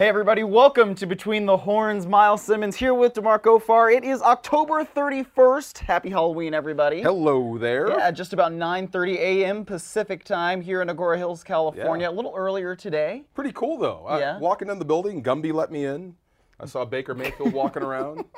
[0.00, 2.06] Hey everybody, welcome to Between the Horns.
[2.06, 3.90] Myles Simmons here with D'Marco Farr.
[3.90, 5.76] It is October 31st.
[5.76, 7.02] Happy Halloween, everybody.
[7.02, 7.90] Hello there.
[7.90, 9.62] Yeah, just about 9:30 a.m.
[9.66, 12.06] Pacific time here in Agoura Hills, California.
[12.06, 12.14] Yeah.
[12.14, 13.24] A little earlier today.
[13.34, 14.06] Pretty cool though.
[14.06, 14.38] I- Yeah.
[14.38, 16.16] walking in the building, Gumby let me in.
[16.58, 18.24] I saw Baker Mayfield walking around.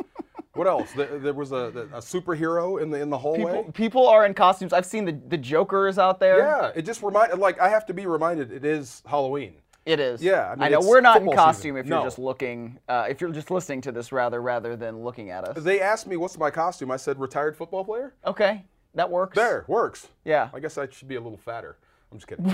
[0.54, 0.92] What else?
[0.92, 3.38] There, was a, a superhero in the in the hallway.
[3.38, 4.74] People, people are in costumes.
[4.74, 6.38] I've seen the the Jokers out there.
[6.40, 9.54] yeah, it just reminded like I have to be reminded it is Halloween.
[9.84, 10.22] It is.
[10.22, 11.76] Yeah, I mean, know we're not in costume season.
[11.78, 15.30] if you're just looking, uh, if you're just listening to this rather rather than looking
[15.30, 15.62] at us.
[15.62, 16.90] They asked me what's my costume.
[16.90, 18.14] I said retired football player.
[18.24, 18.64] Okay,
[18.94, 19.34] that works.
[19.34, 20.08] There, works.
[20.24, 20.50] Yeah.
[20.54, 21.78] I guess I should be a little fatter.
[22.12, 22.44] I'm just kidding.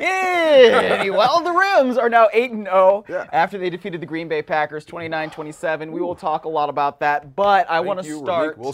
[0.00, 1.08] Yeah.
[1.10, 3.26] well, the Rams are now 8 and 0 Yeah.
[3.32, 5.90] after they defeated the Green Bay Packers 29-27.
[5.90, 8.58] We will talk a lot about that, but I want to start.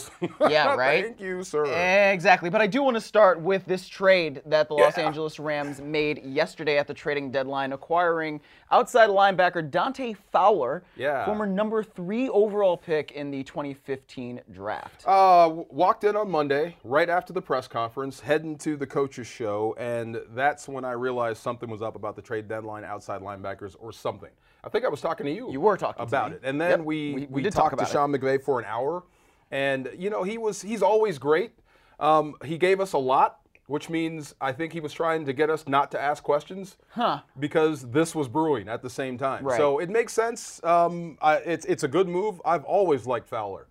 [0.49, 1.05] Yeah, right?
[1.07, 1.65] Thank you, sir.
[2.11, 5.07] Exactly, but I do want to start with this trade that the Los Yeah.
[5.07, 11.25] Angeles Rams made yesterday at the trading deadline, acquiring outside linebacker Dante Fowler, Yeah.
[11.25, 15.05] former number three overall pick in the 2015 draft.
[15.07, 19.75] Uh, walked in on Monday, right after the press conference, heading to the coaches show,
[19.79, 23.93] and that's when I realized something was up about the trade deadline, outside linebackers, or
[23.93, 24.31] something.
[24.65, 25.51] I think I was talking to you.
[25.53, 27.73] You were talking about it, and then Yep, we we- we, we did talk talked
[27.75, 27.93] about to it.
[27.93, 29.05] Sean McVay for an hour,
[29.51, 31.53] and you know he was he's always great.
[32.01, 33.41] Um, he gave us a lot.
[33.69, 37.23] Which means I think he was trying to get us not to ask questions, Huh.
[37.41, 39.45] Because this was brewing at the same time.
[39.45, 39.57] Right.
[39.57, 40.63] So it makes sense.
[40.63, 42.41] Um, I, it's it's a good move.
[42.45, 43.67] I've always liked Fowler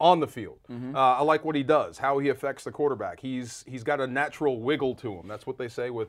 [0.00, 0.58] on the field.
[0.70, 0.94] Mm-hmm.
[0.94, 3.20] Uh, I like what he does, how he affects the quarterback.
[3.20, 5.28] He's he's got a natural wiggle to him.
[5.28, 6.08] That's what they say with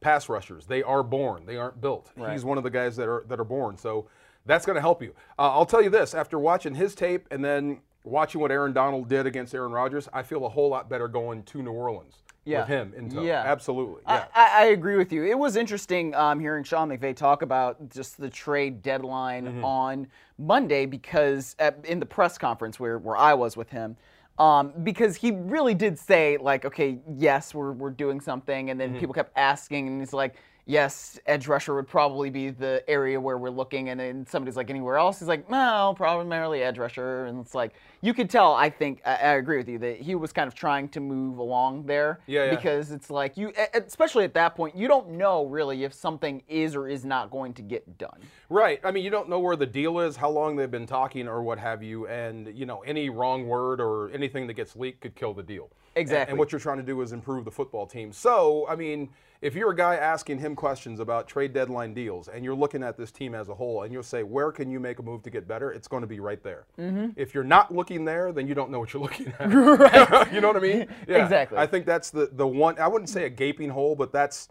[0.00, 0.66] pass rushers.
[0.66, 1.46] They are born.
[1.46, 2.12] They aren't built.
[2.32, 3.76] He's one of the guys that are that are born.
[3.76, 4.08] So
[4.44, 5.14] that's going to help you.
[5.38, 9.08] Uh, I'll tell you this: after watching his tape and then watching what Aaron Donald
[9.08, 12.60] did against Aaron Rodgers, I feel a whole lot better going to New Orleans Yeah.
[12.60, 13.22] with him in tow.
[13.22, 13.42] Yeah.
[13.44, 14.02] absolutely.
[14.06, 14.26] Yeah.
[14.34, 15.24] I, I agree with you.
[15.24, 19.64] It was interesting um, hearing Sean McVay talk about just the trade deadline Mm-hmm.
[19.64, 20.06] on
[20.38, 23.96] Monday because at, in the press conference where, where I was with him,
[24.38, 28.90] um, because he really did say like, okay, yes, we're, we're doing something, and then
[28.90, 29.00] Mm-hmm.
[29.00, 30.34] people kept asking, and he's like.
[30.68, 34.68] Yes, edge rusher would probably be the area where we're looking, and then somebody's like
[34.68, 35.20] anywhere else.
[35.20, 38.52] He's like, no, primarily edge rusher, and it's like you could tell.
[38.52, 41.38] I think I, I agree with you that he was kind of trying to move
[41.38, 42.50] along there Yeah, yeah.
[42.56, 46.74] because it's like you, especially at that point, you don't know really if something is
[46.74, 48.18] or is not going to get done.
[48.48, 48.80] Right.
[48.82, 51.44] I mean, you don't know where the deal is, how long they've been talking, or
[51.44, 55.14] what have you, and you know any wrong word or anything that gets leaked could
[55.14, 55.70] kill the deal.
[55.94, 56.32] And- Exactly.
[56.32, 58.12] And what you're trying to do is improve the football team.
[58.12, 59.08] So, I mean,
[59.46, 62.96] if you're a guy asking him questions about trade deadline deals, and you're looking at
[62.96, 65.30] this team as a whole, and you'll say, where can you make a move to
[65.30, 65.70] get better?
[65.70, 66.66] It's going to be right there.
[66.76, 67.10] Mm-hmm.
[67.14, 69.46] If you're not looking there, then you don't know what you're looking at.
[69.52, 70.32] right.
[70.32, 70.88] you know what I mean?
[71.06, 71.22] Yeah.
[71.22, 71.58] Exactly.
[71.58, 72.78] I think that's the the one.
[72.80, 74.48] I wouldn't say a gaping hole, but that's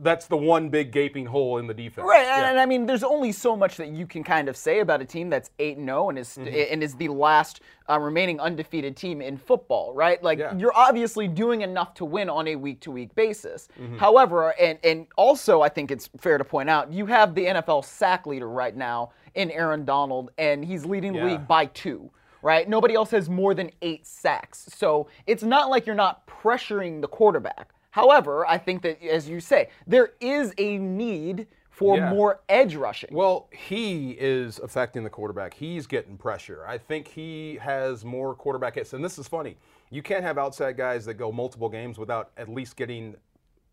[0.00, 2.06] that's the one big gaping hole in the defense.
[2.06, 2.50] Right, Yeah.
[2.50, 5.04] and I mean, there's only so much that you can kind of say about a
[5.04, 6.72] team that's eight and zero and is Mm-hmm.
[6.72, 7.60] and is the last
[7.90, 10.22] uh, remaining undefeated team in football, right?
[10.22, 10.56] Like Yeah.
[10.56, 13.68] you're obviously doing enough to win on a week to week basis.
[13.80, 13.98] Mm-hmm.
[13.98, 17.84] However, and and also I think it's fair to point out you have the NFL
[17.84, 22.10] sack leader right now in Aaron Donald, and he's leading the league by two.
[22.44, 22.68] Right?
[22.68, 24.66] Nobody else has more than eight sacks.
[24.76, 27.68] So it's not like you're not pressuring the quarterback.
[27.92, 32.10] However, I think that, as you say, there is a need for Yeah.
[32.10, 33.10] more edge rushing.
[33.14, 35.52] Well, he is affecting the quarterback.
[35.54, 36.64] He's getting pressure.
[36.66, 38.94] I think he has more quarterback hits.
[38.94, 39.58] And this is funny.
[39.90, 43.14] You can't have outside guys that go multiple games without at least getting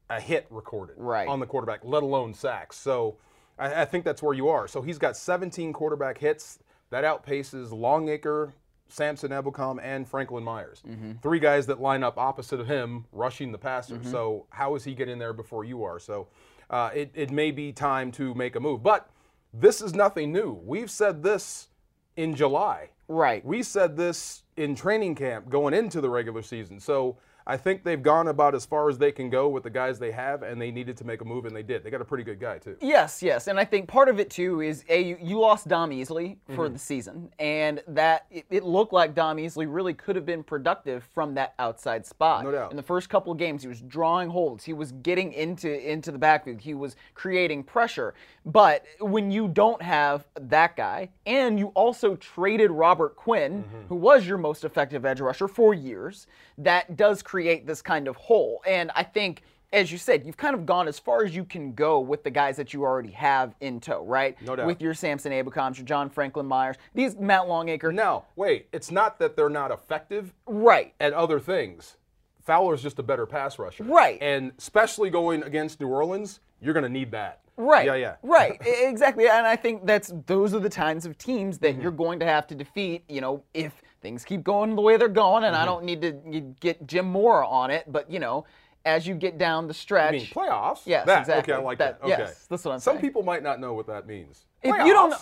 [0.09, 1.27] a hit recorded Right.
[1.27, 2.75] on the quarterback, let alone sacks.
[2.77, 3.15] So
[3.57, 4.67] I, I think that's where you are.
[4.67, 6.59] So he's got 17 quarterback hits.
[6.89, 8.53] That outpaces Longacre,
[8.89, 10.81] Samson Ebukam, and Franklin Myers.
[11.21, 13.99] Three guys that line up opposite of him, rushing the passer.
[14.03, 15.99] So how is he getting there before you are?
[15.99, 16.27] So
[16.69, 18.81] uh, it, it may be time to make a move.
[18.83, 19.09] But
[19.53, 20.51] this is nothing new.
[20.65, 21.69] We've said this
[22.15, 22.89] in July.
[23.07, 23.43] right.
[23.45, 26.79] We said this in training camp going into the regular season.
[26.79, 27.17] So
[27.49, 30.11] I think they've gone about as far as they can go with the guys they
[30.11, 31.83] have, and they needed to make a move, and they did.
[31.83, 32.77] They got a pretty good guy, too.
[32.79, 35.89] Yes, yes, and I think part of it too is a you, you lost Dom
[35.89, 36.73] Easley for Mm-hmm.
[36.73, 41.03] the season, and that it, it looked like Dom Easley really could have been productive
[41.13, 42.43] from that outside spot.
[42.43, 42.69] No doubt.
[42.71, 46.11] In the first couple of games, he was drawing holds, he was getting into into
[46.11, 48.13] the backfield, he was creating pressure.
[48.45, 53.87] But when you don't have that guy, and you also traded Robert Quinn, Mm-hmm.
[53.87, 56.27] who was your most effective edge rusher for years,
[56.59, 58.61] that does create this kind of hole.
[58.67, 61.73] And I think as you said, you've kind of gone as far as you can
[61.73, 64.35] go with the guys that you already have in tow, right?
[64.41, 64.65] No doubt.
[64.65, 67.91] With your Samson Ebukams, your John Franklin Myers, these Matt Longacre.
[67.91, 70.95] Now, wait, it's not that they're not effective Right.
[70.99, 71.97] at other things.
[72.41, 73.83] Fowler's just a better pass rusher.
[73.83, 74.17] Right.
[74.21, 77.41] And especially going against New Orleans, you're going to need that.
[77.55, 77.85] Right.
[77.85, 78.15] Yeah, yeah.
[78.23, 78.59] Right.
[78.65, 79.27] Exactly.
[79.29, 81.81] And I think that's those are the kinds of teams that Mm-hmm.
[81.83, 83.03] you're going to have to defeat.
[83.07, 85.65] You know, if things keep going the way they're going, and I Mm-hmm.
[85.67, 88.45] don't need to get Jim Mora on it, but you know,
[88.85, 90.81] as you get down the stretch, I mean, playoffs?
[90.85, 91.53] Yes, that, exactly.
[91.53, 92.05] Okay, I like That- that.
[92.13, 92.23] Okay.
[92.23, 92.81] yes, that's what I'm saying.
[92.81, 93.01] Some saying.
[93.01, 94.45] people might not know what that means.
[94.63, 95.17] If you don't know-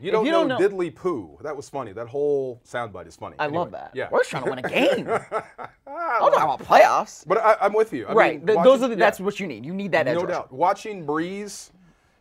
[0.00, 1.38] You don't, you know, don't know- diddly poo.
[1.42, 1.92] That was funny.
[1.92, 3.36] That whole soundbite is funny.
[3.38, 3.90] I Anyway, love that.
[3.94, 4.08] Yeah.
[4.10, 5.08] We're trying to win a game.
[5.08, 5.42] I'm
[5.86, 7.24] Ah, talking about playoffs.
[7.26, 8.06] but I, I'm with you.
[8.08, 8.38] I right.
[8.38, 8.98] mean, Th- watching- those are the, yeah.
[9.00, 9.64] that's what you need.
[9.64, 10.32] You need that edge No rusher.
[10.32, 10.52] doubt.
[10.52, 11.70] Watching Brees,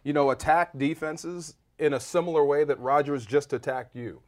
[0.03, 4.21] you know, attack defenses in a similar way that Rodgers just attacked you.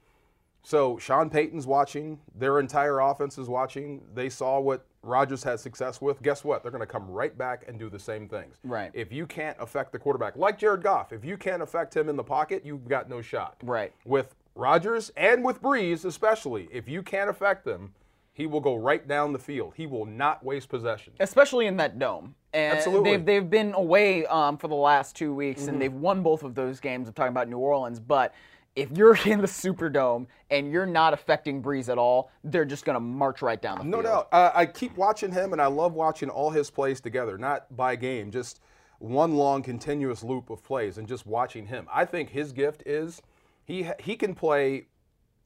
[0.65, 4.01] So Sean Payton's watching, their entire offense is watching.
[4.15, 6.21] They saw what Rodgers had success with.
[6.23, 6.63] Guess what?
[6.63, 8.55] They're going to come right back and do the same things.
[8.63, 8.89] Right.
[8.93, 12.15] If you can't affect the quarterback, like Jared Goff, if you can't affect him in
[12.15, 13.57] the pocket, you've got no shot.
[13.61, 13.93] Right.
[14.05, 17.93] With Rodgers and with Brees especially, if you can't affect them,
[18.31, 19.73] he will go right down the field.
[19.75, 21.13] He will not waste possession.
[21.19, 22.35] especially in that dome.
[22.53, 23.11] And Absolutely.
[23.17, 25.69] They've, they've been away um, for the last two weeks, Mm-hmm.
[25.69, 27.07] and they've won both of those games.
[27.09, 28.33] I'm talking about New Orleans, but
[28.75, 32.95] if you're in the Superdome and you're not affecting Brees at all, they're just going
[32.95, 34.03] to march right down the No field.
[34.03, 34.29] No doubt.
[34.31, 37.95] Uh, I keep watching him, and I love watching all his plays together, not by
[37.95, 38.61] game, just
[38.99, 41.87] one long continuous loop of plays, and just watching him.
[41.91, 43.21] I think his gift is
[43.65, 44.87] he he can play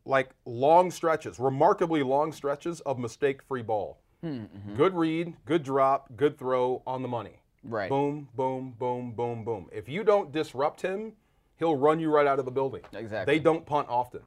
[0.06, 4.00] like long stretches, remarkably long stretches of mistake-free ball.
[4.76, 7.42] Good read, good drop, good throw on the money.
[7.64, 7.90] Right.
[7.90, 9.70] Boom, boom, boom, boom, boom.
[9.72, 11.14] If you don't disrupt him,
[11.58, 12.82] he'll run you right out of the building.
[12.94, 13.36] Exactly.
[13.36, 14.22] They don't punt often.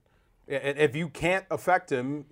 [0.49, 2.25] And if you can't affect him,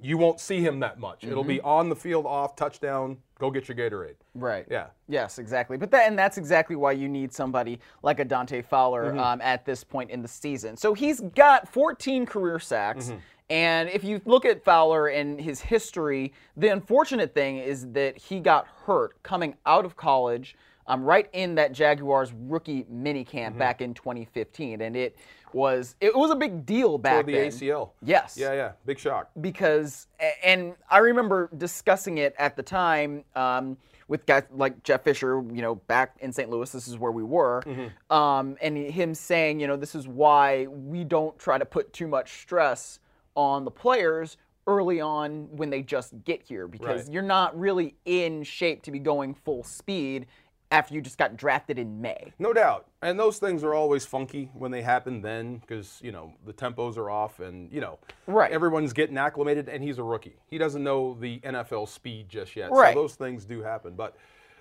[0.00, 1.24] you won't see him that much.
[1.24, 4.14] It'll be on the field, off, touchdown, go get your Gatorade.
[4.34, 4.66] Right.
[4.70, 4.86] Yeah.
[5.08, 5.76] Yes, exactly.
[5.76, 9.18] But that and that's exactly why you need somebody like a Dante Fowler Mm-hmm.
[9.18, 10.76] um, at this point in the season.
[10.76, 13.06] So he's got 14 career sacks.
[13.06, 13.18] Mm-hmm.
[13.50, 18.40] And if you look at Fowler and his history, the unfortunate thing is that he
[18.40, 20.56] got hurt coming out of college,
[20.86, 23.58] um, right in that Jaguars rookie minicamp Mm-hmm.
[23.58, 25.16] back in 2015, and it
[25.52, 27.90] was it was a big deal back the then ACL.
[28.02, 28.72] Yes Yeah, yeah.
[28.86, 29.30] Big shock.
[29.40, 30.06] because
[30.42, 33.76] and I remember discussing it at the time um,
[34.08, 36.48] with guys like Jeff Fisher, you know, back in St.
[36.50, 36.70] Louis.
[36.72, 37.62] This is where we were,
[38.10, 42.06] um, and him saying, you know, this is why we don't try to put too
[42.08, 42.98] much stress
[43.34, 44.36] on the players
[44.66, 47.12] early on when they just get here because Right.
[47.12, 50.26] you're not really in shape to be going full speed
[50.72, 52.32] after you just got drafted in May.
[52.38, 52.86] No doubt.
[53.02, 56.96] And those things are always funky when they happen then because, you know, the tempos
[56.96, 58.50] are off and, you know, Right.
[58.50, 60.36] everyone's getting acclimated and he's a rookie.
[60.48, 62.70] He doesn't know the NFL speed just yet.
[62.70, 62.94] Right.
[62.94, 63.94] So those things do happen.
[63.94, 64.16] But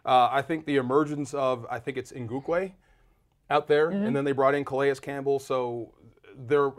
[0.05, 2.73] uh, I think the emergence of, I think it's Ngakoue
[3.49, 4.05] out there, Mm-hmm.
[4.05, 5.39] and then they brought in Calais Campbell.
[5.39, 5.93] So
[6.35, 6.71] they're.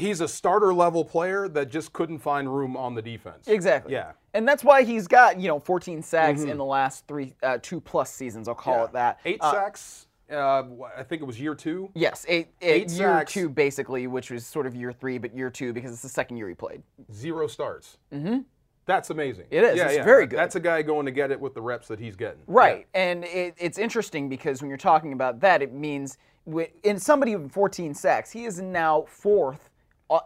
[0.00, 3.46] He's a starter level player that just couldn't find room on the defense.
[3.46, 3.92] Exactly.
[3.92, 4.00] Yeah.
[4.02, 4.10] Mm-hmm.
[4.34, 7.80] And that's why he's got you know 14 sacks in the last three, uh, two
[7.80, 8.48] plus seasons.
[8.48, 8.84] I'll call Yeah.
[8.84, 9.20] it that.
[9.24, 10.06] Eight Uh, sacks.
[10.30, 10.62] Uh,
[10.96, 11.90] I think it was year two.
[11.94, 13.32] Yes, eight, Eight eight year sacks.
[13.32, 16.36] two basically, which was sort of year three, but year two because it's the second
[16.36, 16.82] year he played.
[17.12, 17.98] zero starts.
[18.14, 18.38] Mm-hmm.
[18.86, 19.46] That's amazing.
[19.50, 19.76] It is.
[19.76, 20.04] Yeah, It's yeah.
[20.04, 20.38] very good.
[20.38, 22.40] That's a guy going to get it with the reps that he's getting.
[22.46, 26.16] Right, and it, it's interesting because when you're talking about that, it means
[26.84, 29.69] in somebody with 14 sacks, he is now fourth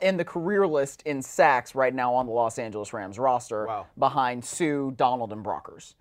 [0.01, 3.87] in the career list in sacks right now on the Los Angeles Rams roster, Wow.
[3.99, 5.95] behind Suh, Donald, and Brockers.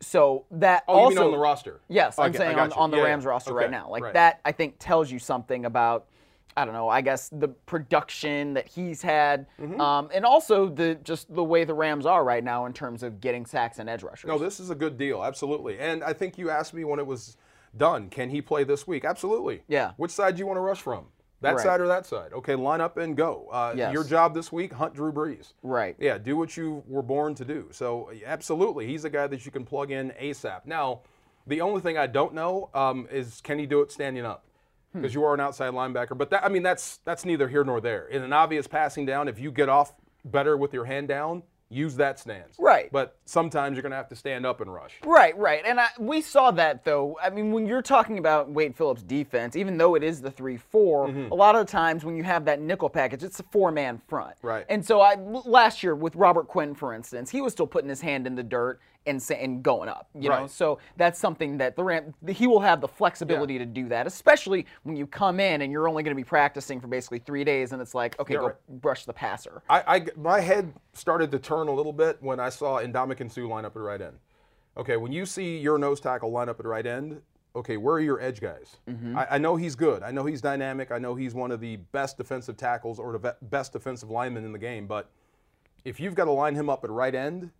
[0.00, 1.80] So that Oh, also you mean on the roster?
[1.88, 3.08] Yes, I'm saying on, on the Yeah, yeah.
[3.10, 3.88] Rams roster right now.
[3.90, 4.14] Like right.
[4.14, 6.06] that, I think tells you something about,
[6.54, 9.80] I don't know, I guess the production that he's had, Mm-hmm.
[9.80, 13.20] um, and also the just the way the Rams are right now in terms of
[13.22, 14.28] getting sacks and edge rushers.
[14.28, 15.78] No, this is a good deal, absolutely.
[15.78, 17.36] And I think you asked me when it was
[17.76, 19.04] done, can he play this week?
[19.04, 19.62] Absolutely.
[19.68, 19.92] Yeah.
[19.96, 21.06] Which side do you want to rush from?
[21.42, 21.62] That Right.
[21.62, 22.32] side or that side?
[22.32, 23.48] Okay, line up and go.
[23.52, 23.92] Uh, Yes.
[23.92, 25.52] Your job this week, hunt Drew Brees.
[25.62, 25.94] right.
[25.98, 27.68] Yeah, do what you were born to do.
[27.72, 30.64] So absolutely, he's a guy that you can plug in ASAP.
[30.66, 31.00] Now,
[31.46, 34.44] the only thing I don't know um, is can he do it standing up?
[34.92, 35.00] Hmm.
[35.02, 36.16] Because you are an outside linebacker.
[36.16, 38.06] But that, I mean, that's that's neither here nor there.
[38.06, 39.92] In an obvious passing down, if you get off
[40.24, 42.56] better with your hand down, use that stance.
[42.58, 42.90] Right.
[42.92, 44.94] But sometimes you're going to have to stand up and rush.
[45.04, 45.62] Right, right.
[45.66, 47.18] And I, we saw that, though.
[47.22, 50.56] I mean, when you're talking about Wade Phillips' defense, even though it is the 3
[50.56, 51.32] 4, mm-hmm.
[51.32, 54.00] a lot of the times when you have that nickel package, it's a four man
[54.06, 54.36] front.
[54.42, 54.64] Right.
[54.68, 58.00] And so I, last year with Robert Quinn, for instance, he was still putting his
[58.00, 60.08] hand in the dirt and, and going up.
[60.14, 63.88] You know, so that's something that the Ram, he will have the flexibility to do
[63.88, 67.18] that, especially when you come in and you're only going to be practicing for basically
[67.20, 68.56] three days and it's like, okay, Yeah, go right.
[68.80, 69.62] brush the passer.
[69.68, 73.46] I, I- my head started to turn a little bit when I saw Ndamukong Suh
[73.46, 74.18] line up at right end.
[74.76, 77.22] Okay, when you see your nose tackle line up at right end,
[77.54, 78.76] okay, where are your edge guys?
[78.88, 79.16] Mm-hmm.
[79.16, 80.02] I, I know he's good.
[80.02, 80.90] I know he's dynamic.
[80.92, 84.52] I know he's one of the best defensive tackles or the best defensive linemen in
[84.52, 84.86] the game.
[84.86, 85.08] But
[85.84, 87.50] if you've got to line him up at right end,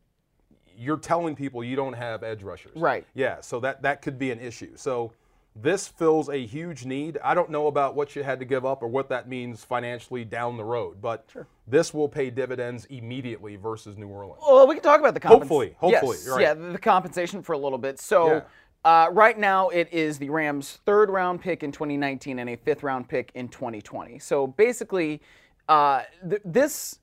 [0.76, 2.76] you're telling people you don't have edge rushers.
[2.76, 3.06] Right.
[3.14, 4.72] Yeah, so that that could be an issue.
[4.76, 5.12] So
[5.54, 7.18] this fills a huge need.
[7.24, 10.22] I don't know about what you had to give up or what that means financially
[10.24, 11.26] down the road, but
[11.66, 14.42] this will pay dividends immediately versus New Orleans.
[14.46, 15.48] Well, we can talk about the compensation.
[15.48, 16.40] Hopefully, hopefully, yes, right.
[16.42, 17.98] yeah, the compensation for a little bit.
[17.98, 18.40] So, Yeah.
[18.84, 22.82] uh, right now it is the Rams' third round pick in 2019 and a fifth
[22.82, 24.18] round pick in 2020.
[24.18, 25.22] So basically,
[25.70, 26.98] uh, th- this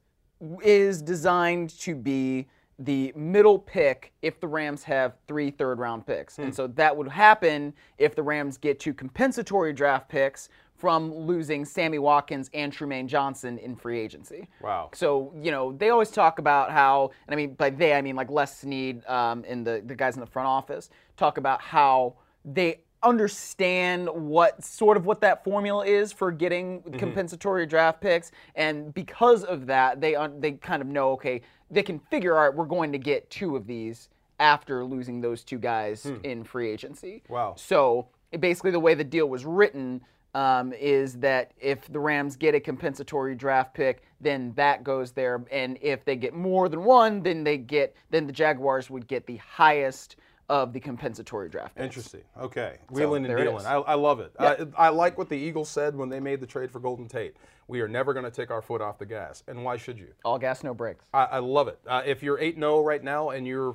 [0.61, 2.47] is designed to be
[2.79, 6.37] the middle pick if the Rams have three third round picks.
[6.37, 6.43] Hmm.
[6.43, 11.63] And so that would happen if the Rams get two compensatory draft picks from losing
[11.63, 14.49] Sammy Watkins and Trumaine Johnson in free agency.
[14.61, 14.89] Wow.
[14.93, 18.17] So, you know, they always talk about how, and I mean, by they, I mean
[18.17, 22.15] like Les Snead um, and the, the guys in the front office talk about how
[22.43, 28.31] they understand what sort of what that formula is for getting compensatory draft picks.
[28.55, 32.55] And because of that, they, un- they kind of know, okay, they can figure out
[32.55, 37.23] we're going to get two of these after losing those two guys in free agency.
[37.29, 37.55] Wow.
[37.57, 38.07] So
[38.39, 40.01] basically, the way the deal was written
[40.35, 45.45] um, is that if the Rams get a compensatory draft pick, then that goes there,
[45.51, 49.27] and if they get more than one, then they get then the Jaguars would get
[49.27, 50.15] the highest
[50.53, 51.83] of the compensatory draft picks.
[51.83, 52.21] Interesting.
[52.39, 52.77] Okay.
[52.91, 53.65] Wheeling and dealing.
[53.65, 54.31] I, I love it.
[54.37, 57.35] I, I like what the Eagles said when they made the trade for Golden Tate.
[57.67, 59.41] We are never going to take our foot off the gas.
[59.47, 60.09] And why should you?
[60.23, 61.05] All gas, no brakes.
[61.11, 61.79] I, I love it.
[61.87, 63.73] Uh, if you're 8 0 right now and you're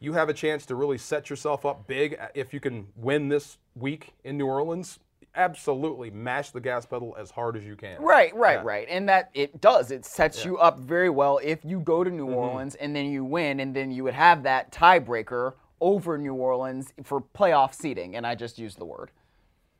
[0.00, 3.30] you have a chance to really set yourself up big uh, if you can win
[3.30, 4.98] this week in New Orleans,
[5.34, 8.02] absolutely mash the gas pedal as hard as you can.
[8.02, 8.86] Right, right, right.
[8.90, 9.90] And that it does.
[9.90, 13.24] It sets you up very well if you go to New Orleans and then you
[13.24, 18.16] win, and then you would have that tiebreaker over New Orleans for playoff seeding.
[18.16, 19.10] And I just used the word.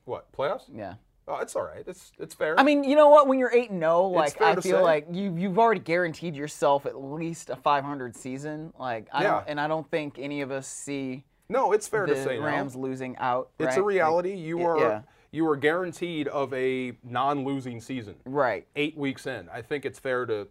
[0.05, 0.63] What, playoffs?
[0.73, 0.95] Yeah.
[1.27, 1.83] Oh, it's all right.
[1.85, 2.59] It's, it's fair.
[2.59, 3.27] I mean, you know what?
[3.27, 4.81] When you're eight and zero, like I feel say.
[4.81, 8.73] like you you've already guaranteed yourself at least a 500 season.
[8.79, 9.31] Like I Yeah.
[9.31, 12.39] don't, and I don't think any of us see no, it's fair the to say
[12.39, 12.45] no.
[12.45, 13.49] Rams losing out.
[13.59, 13.77] It's right?
[13.77, 14.33] a reality.
[14.35, 15.01] You are yeah.
[15.31, 18.15] you are guaranteed of a non-losing season.
[18.25, 18.65] right.
[18.75, 20.47] Eight weeks in, I think it's fair to.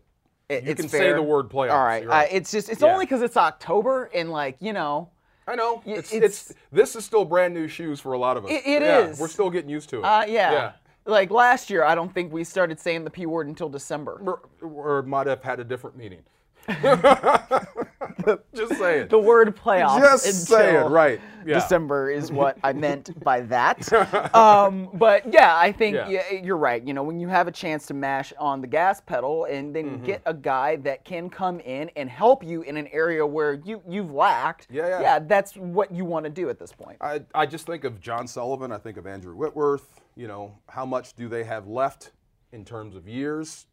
[0.48, 1.72] It- you can say the word playoffs.
[1.72, 2.04] All right.
[2.04, 2.92] You're Uh, it's just it's Yeah.
[2.92, 5.08] only because it's October and like you know.
[5.48, 5.82] I know.
[5.86, 8.50] It's, it's- it's this is still brand new shoes for a lot of us.
[8.50, 9.18] It- it yeah, is.
[9.18, 10.04] We're still getting used to it.
[10.04, 10.52] Uh, yeah.
[10.52, 10.72] Yeah.
[11.06, 14.20] Like last year, I don't think we started saying the p word until December.
[14.60, 16.20] Or, or might have had a different meaning.
[18.54, 19.08] Just saying.
[19.08, 20.90] The word playoffs Just saying.
[20.90, 21.20] Right.
[21.46, 21.54] Yeah.
[21.54, 23.88] December is what I meant by that.
[24.34, 26.08] Um, but yeah, I think Yeah.
[26.08, 26.82] yeah, you're right.
[26.86, 29.84] You know, when you have a chance to mash on the gas pedal and then
[29.88, 30.04] Mm-hmm.
[30.04, 33.80] get a guy that can come in and help you in an area where you
[33.88, 34.66] you've lacked.
[34.70, 35.18] yeah, Yeah, yeah.
[35.20, 36.98] that's what you want to do at this point.
[37.00, 38.70] I, I just think of John Sullivan.
[38.72, 40.00] I think of Andrew Whitworth.
[40.16, 42.10] You know, how much do they have left
[42.52, 43.66] in terms of years?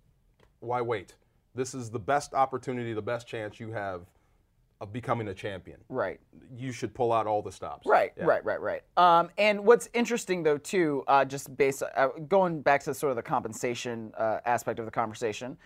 [0.61, 1.15] Why wait?
[1.55, 4.01] This is the best opportunity, the best chance you have
[4.81, 5.79] of becoming a champion.
[5.87, 6.19] Right.
[6.55, 7.87] You should pull out all the stops.
[7.87, 8.25] Right, Yeah.
[8.25, 8.81] right, right, right.
[8.97, 13.15] Um, and what's interesting though too, uh, just based uh, going back to sort of
[13.15, 15.57] the compensation uh, aspect of the conversation,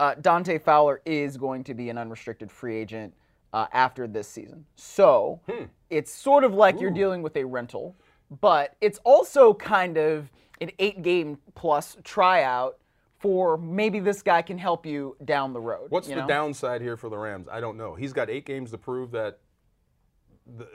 [0.00, 3.14] uh, Dante Fowler is going to be an unrestricted free agent
[3.52, 4.66] uh, after this season.
[4.74, 5.40] So
[5.88, 7.94] it's sort of like you're dealing with a rental,
[8.40, 12.78] but it's also kind of an eight-game plus tryout
[13.26, 15.90] for maybe this guy can help you down the road.
[15.90, 16.28] What's the know?
[16.28, 17.48] downside here for the Rams?
[17.50, 17.96] I don't know.
[17.96, 19.40] He's got eight games to prove that.
[20.58, 20.68] The,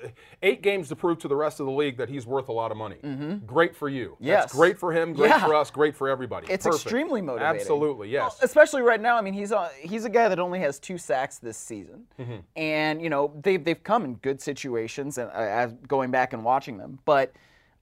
[0.43, 2.71] eight games to prove to the rest of the league that he's worth a lot
[2.71, 2.97] of money.
[3.45, 4.09] Great for you.
[4.15, 4.25] Mm-hmm.
[4.25, 4.43] Yes.
[4.43, 5.13] That's great for him.
[5.13, 5.45] Great Yeah.
[5.45, 5.71] for us.
[5.71, 6.47] Great for everybody.
[6.51, 6.83] It's Perfect.
[6.83, 7.61] extremely motivating.
[7.61, 8.09] Absolutely.
[8.09, 8.37] Yes.
[8.41, 9.15] especially right now.
[9.15, 12.35] I mean, he's on, he's a guy that only has two sacks this season, Mm-hmm.
[12.57, 16.77] and you know they've they've come in good situations, and uh, going back and watching
[16.77, 17.31] them, but.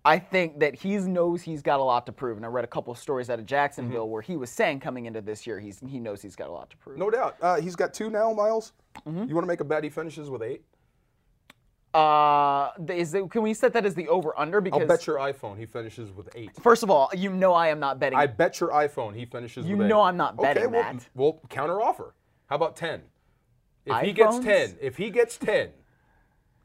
[0.05, 2.67] I think that he knows he's got a lot to prove, and I read a
[2.67, 4.11] couple of stories out of Jacksonville Mm-hmm.
[4.11, 6.69] where he was saying coming into this year he's he knows he's got a lot
[6.69, 6.97] to prove.
[6.97, 7.35] No doubt.
[7.41, 8.71] Uh, he's got two now, Miles.
[9.07, 9.25] Mm-hmm.
[9.27, 10.63] You want to make a bet he finishes with eight?
[11.93, 14.61] Uh, is the, can we set that as the over under?
[14.61, 16.51] Because I'll bet your iPhone he finishes with eight.
[16.61, 18.17] first of all, you know I am not betting.
[18.17, 19.89] I bet your iPhone he finishes You with eight.
[19.89, 21.09] know I'm not betting okay, well, that.
[21.15, 22.13] Well, counter offer.
[22.45, 23.01] How about 10?
[23.85, 25.69] If he gets 10, if he gets 10,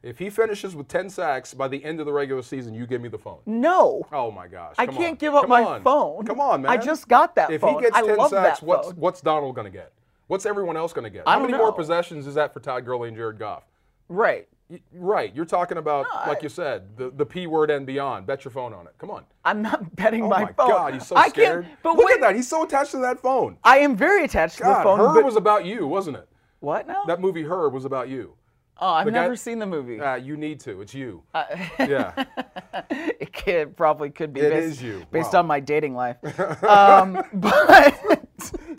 [0.05, 3.01] if he finishes with 10 sacks by the end of the regular season, you give
[3.01, 3.39] me the phone.
[3.45, 4.05] no.
[4.11, 4.75] Oh my gosh.
[4.77, 5.15] I can't on.
[5.15, 5.83] give up Come my on.
[5.83, 6.25] phone.
[6.25, 6.71] Come on, man.
[6.71, 7.55] I just got that phone.
[7.55, 7.75] if phone.
[7.75, 8.95] he gets 10 sacks, what's phone.
[8.97, 9.91] what's Donald going to get?
[10.27, 11.27] What's everyone else going to get?
[11.27, 13.63] How many more possessions is that for Todd Gurley and Jared Goff?
[14.07, 14.47] Right.
[14.93, 15.35] Right.
[15.35, 18.25] You're talking about, I- like you said, the, the P word and beyond.
[18.27, 18.93] Bet your phone on it.
[18.97, 19.23] Come on.
[19.43, 20.69] I'm not betting Oh my, my, phone.
[20.69, 21.65] God, he's so I scared.
[21.65, 21.77] can't.
[21.83, 22.35] But Look wait, at that.
[22.35, 23.57] He's so attached to that phone.
[23.63, 24.99] I am very attached to the phone.
[24.99, 26.27] Her was about you, wasn't it?
[26.59, 27.03] what now?
[27.05, 28.33] That movie, Her, was about you.
[28.79, 29.99] Oh, I've the guy- never seen the movie.
[29.99, 30.81] Uh, you need to.
[30.81, 31.23] It's you.
[31.79, 32.25] yeah.
[32.89, 35.05] it could, probably could be It based, is you.
[35.11, 35.39] based Wow.
[35.39, 36.17] on my dating life.
[36.63, 38.24] um, but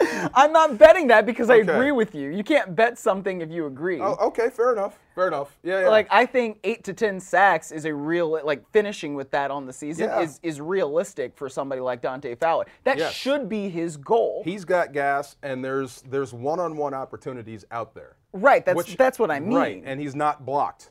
[0.35, 2.31] I'm not betting that because I agree with you.
[2.31, 4.01] You can't bet something if you agree.
[4.01, 4.99] Oh, okay, fair enough.
[5.15, 5.57] Fair enough.
[5.63, 5.89] Yeah, yeah.
[5.89, 9.67] Like I think eight to ten sacks is a real like finishing with that on
[9.67, 10.21] the season Yeah.
[10.21, 12.67] is is realistic for somebody like Dante Fowler.
[12.85, 13.13] That Yes.
[13.15, 14.43] should be his goal.
[14.45, 18.17] he's got gas, and there's there's one-on-one opportunities out there.
[18.33, 18.65] right.
[18.65, 19.57] That's Which- that's what I mean.
[19.57, 20.91] Right, and he's not blocked.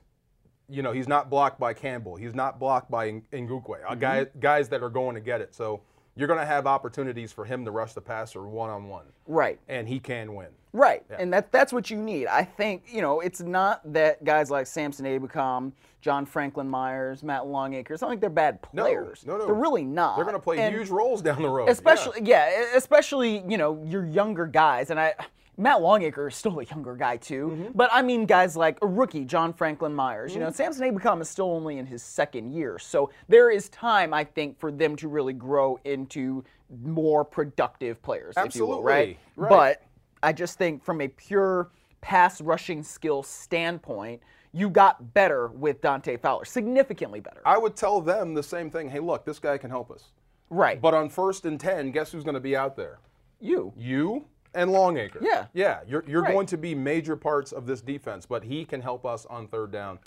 [0.67, 2.15] You know, he's not blocked by Campbell.
[2.15, 3.81] He's not blocked by Ng- Ngakoue.
[3.81, 3.93] Mm-hmm.
[3.93, 5.53] A guy, guys that are going to get it.
[5.53, 5.81] So
[6.15, 9.59] you're going to have opportunities for him to rush the passer one-on-one, right.
[9.67, 10.47] and he can win.
[10.73, 12.27] Right, and that that's what you need.
[12.27, 17.47] I think you know it's not that guys like Samson Ebukam, John Franklin Myers, Matt
[17.47, 17.93] Longacre.
[17.93, 19.23] It's not like they're bad players.
[19.25, 19.45] no, no.
[19.45, 20.17] They're really not.
[20.17, 21.69] They're going to play And huge roles down the road.
[21.69, 22.49] especially yeah.
[22.49, 24.89] e, especially you know your younger guys.
[24.89, 25.13] And I,
[25.57, 27.49] Matt Longacre is still a younger guy too.
[27.51, 27.71] Mm-hmm.
[27.75, 30.33] But I mean guys like a rookie, John Franklin Myers.
[30.33, 34.13] You know, Samson Ebukam is still only in his second year, so there is time
[34.13, 36.43] I think for them to really grow into
[36.83, 38.81] more productive players, if you will.
[38.81, 39.17] Right.
[39.17, 39.49] Absolutely, right.
[39.49, 39.83] But
[40.23, 41.69] I just think from a pure
[42.01, 44.21] pass rushing skill standpoint,
[44.51, 47.41] you got better with Dante Fowler, significantly better.
[47.45, 48.89] I would tell them the same thing.
[48.89, 50.11] Hey, look, this guy can help us.
[50.49, 50.81] right.
[50.81, 52.99] But on first and ten, guess who's going to be out there?
[53.41, 53.73] you.
[53.77, 55.19] You and Longacre.
[55.21, 55.45] Yeah.
[55.53, 56.33] Yeah, you're, you're Right.
[56.33, 59.71] going to be major parts of this defense, but he can help us on third
[59.71, 59.99] down.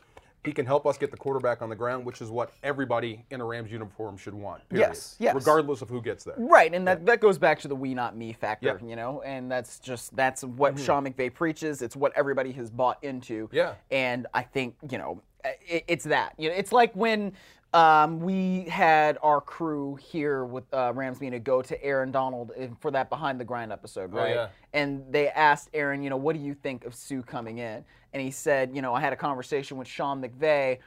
[0.45, 3.41] He can help us get the quarterback on the ground, which is what everybody in
[3.41, 4.67] a Rams uniform should want.
[4.69, 4.89] Period.
[4.89, 5.35] Yes, yes.
[5.35, 6.37] Regardless of who gets there.
[6.39, 8.83] Right, and that, that goes back to the we not me factor, Yep.
[8.89, 10.85] you know, and that's just that's what mm-hmm.
[10.85, 11.83] Sean McVay preaches.
[11.83, 13.49] It's what everybody has bought into.
[13.53, 13.75] Yeah.
[13.91, 16.35] and I think you know it, it's that.
[16.39, 17.33] You know, it's like when
[17.75, 22.91] um, we had our crew here with uh, Rams to go to Aaron Donald for
[22.91, 24.35] that behind the grind episode, right?
[24.35, 24.49] yeah.
[24.73, 27.85] And they asked Aaron, you know, what do you think of Suh coming in?
[28.15, 30.79] And he said, you know, I had a conversation with Sean McVay.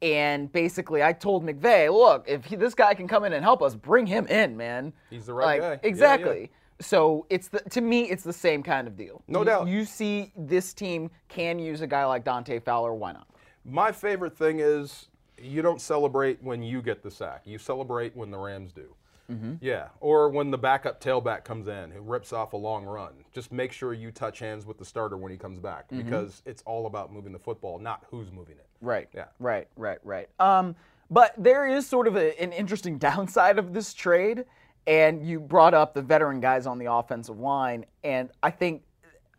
[0.00, 3.60] And basically, I told McVay, look, if he, this guy can come in and help
[3.62, 4.92] us, bring him in, man.
[5.10, 5.66] He's the right Like, guy.
[5.70, 5.88] Yeah, yeah.
[5.88, 6.50] Exactly.
[6.80, 9.24] So it's the to me, it's the same kind of deal.
[9.26, 9.66] No You- doubt.
[9.66, 12.94] You see, this team can use a guy like Dante Fowler.
[12.94, 13.26] Why not?
[13.64, 15.08] My favorite thing is
[15.42, 17.42] you don't celebrate when you get the sack.
[17.44, 18.94] You celebrate when the Rams do.
[19.30, 19.54] Mm-hmm.
[19.60, 23.12] Yeah, or when the backup tailback comes in who rips off a long run.
[23.34, 26.02] Just make sure you touch hands with the starter when he comes back Mm-hmm.
[26.02, 28.66] because it's all about moving the football, not who's moving it.
[28.80, 29.08] Right.
[29.14, 29.26] Yeah.
[29.38, 29.68] Right.
[29.76, 29.98] Right.
[30.02, 30.28] Right.
[30.40, 30.74] Um,
[31.10, 34.46] but there is sort of a, an interesting downside of this trade,
[34.86, 38.82] and you brought up the veteran guys on the offensive line, and I think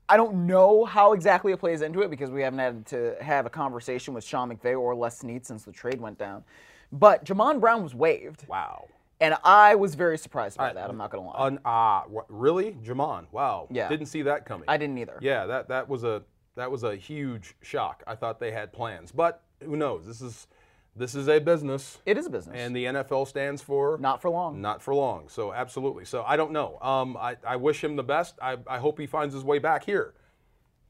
[0.09, 3.45] I don't know how exactly it plays into it because we haven't had to have
[3.45, 6.43] a conversation with Sean McVay or Les Snead since the trade went down.
[6.91, 8.87] But Jamon Brown was waived, Wow.
[9.21, 10.89] and I was very surprised by that.
[10.89, 11.35] I'm not gonna lie.
[11.37, 13.27] Un, ah, wha- really, Jamon?
[13.31, 13.67] Wow.
[13.69, 13.87] Yeah.
[13.87, 14.65] Didn't see that coming.
[14.67, 15.19] I didn't either.
[15.21, 16.23] Yeah, that that was a
[16.55, 18.01] that was a huge shock.
[18.07, 20.07] I thought they had plans, but who knows?
[20.07, 20.47] This is
[20.95, 24.29] this is a business, It is a business, and the NFL stands for not for
[24.29, 24.61] long.
[24.61, 25.29] Not for long.
[25.29, 26.05] So absolutely.
[26.05, 26.77] So I don't know.
[26.81, 28.35] Um, I, I wish him the best.
[28.41, 30.13] I, I hope he finds his way back here.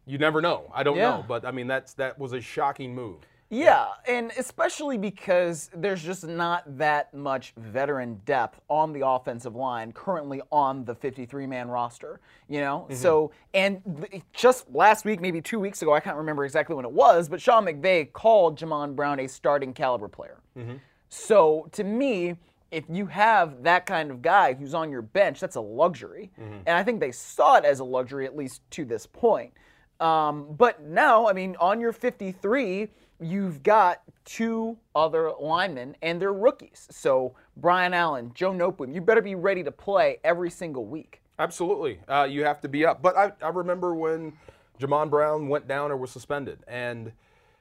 [0.05, 0.71] You never know.
[0.73, 1.17] I don't Yeah.
[1.17, 3.17] know, but I mean that's that was a shocking move.
[3.51, 9.91] Yeah, and especially because there's just not that much veteran depth on the offensive line
[9.91, 12.85] currently on the 53 man roster, you know?
[12.88, 12.95] Mm-hmm.
[12.95, 13.81] So, and
[14.12, 17.27] th- just last week, maybe two weeks ago, I can't remember exactly when it was,
[17.27, 20.38] but Sean McVay called Jamon Brown a starting caliber player.
[20.55, 20.75] Mm-hmm.
[21.09, 22.35] So, to me,
[22.69, 26.29] if you have that kind of guy who's on your bench, that's a luxury.
[26.39, 26.57] Mm-hmm.
[26.67, 29.53] And I think they saw it as a luxury, at least to this point.
[29.99, 36.34] Um, but now, I mean, on your 53, you've got two other linemen, and they're
[36.34, 36.88] rookies.
[36.91, 41.21] So Brian Allen, Joe Noteboom, you better be ready to play every single week.
[41.38, 41.99] Absolutely.
[42.08, 43.01] Uh, you have to be up.
[43.01, 44.34] But I, I remember when
[44.79, 47.12] Jamon Brown went down or was suspended, and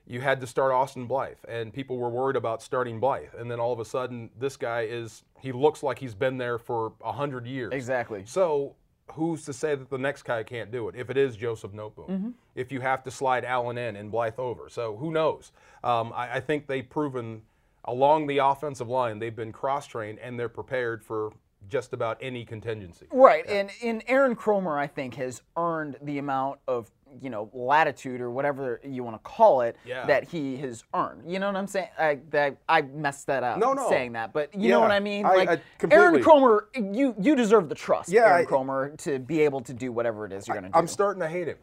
[0.07, 3.35] you had to start Austin Blythe, and people were worried about starting Blythe.
[3.39, 6.59] And then all of a sudden, this guy is, he looks like he's been there
[6.59, 7.73] for a 100 years.
[7.73, 8.23] Exactly.
[8.27, 8.75] So
[9.13, 12.09] who's to say that the next guy can't do it if it is Joseph Noteboom?
[12.09, 12.31] Mm-hmm.
[12.55, 14.69] If you have to slide Allen in and Blythe over.
[14.69, 15.53] So who knows?
[15.85, 17.43] Um, I, I think they've proven
[17.85, 21.33] along the offensive line, they've been cross trained and they're prepared for
[21.69, 23.07] just about any contingency.
[23.11, 26.91] Right, and and Aaron Kromer, I think, has earned the amount of
[27.21, 30.07] you know latitude or whatever you want to call it Yeah.
[30.07, 31.31] that he has earned.
[31.31, 31.89] You know what I'm saying?
[31.99, 33.59] I that I messed that up.
[33.59, 33.89] No, no.
[33.89, 35.25] saying that, but you know what I mean.
[35.27, 36.63] I- Like I Aaron Kromer,
[36.95, 40.33] you you deserve the trust, Yeah, Aaron Kromer, to be able to do whatever it
[40.33, 41.59] is you're going to do I'm starting to hate him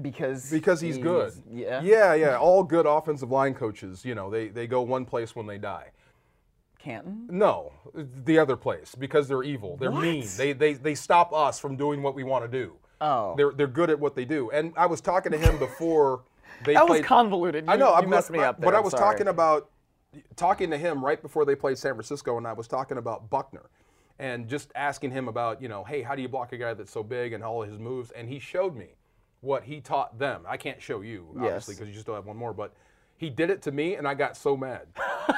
[0.00, 1.32] because because he's, good.
[1.50, 2.38] Yeah, Yeah, yeah.
[2.38, 5.88] All good offensive line coaches, you know, they, they go one place when they die.
[6.78, 7.26] Canton.
[7.30, 7.72] No,
[8.24, 9.76] the other place because they're evil.
[9.76, 10.26] They're mean.
[10.38, 12.76] They, they they stop us from doing what we want to do.
[13.00, 13.34] Oh.
[13.36, 14.50] They're they're good at what they do.
[14.50, 16.22] And I was talking to him before
[16.64, 17.04] they That was played.
[17.04, 17.64] convoluted.
[17.66, 17.88] You, I know.
[17.88, 18.66] You I'm- messed me up there.
[18.66, 19.04] But I I'm was sorry.
[19.12, 19.70] talking about
[20.36, 23.70] talking to him right before they played San Francisco, and I was talking about Buckner.
[24.18, 26.92] and just asking him about, you know, hey, how do you block a guy that's
[26.92, 28.10] so big and all of his moves?
[28.10, 28.88] And he showed me
[29.40, 30.42] what he taught them.
[30.46, 31.66] I can't show you, obviously, Yes.
[31.78, 32.74] because you just don't have one more, but
[33.20, 34.86] he did it to me and I got so mad.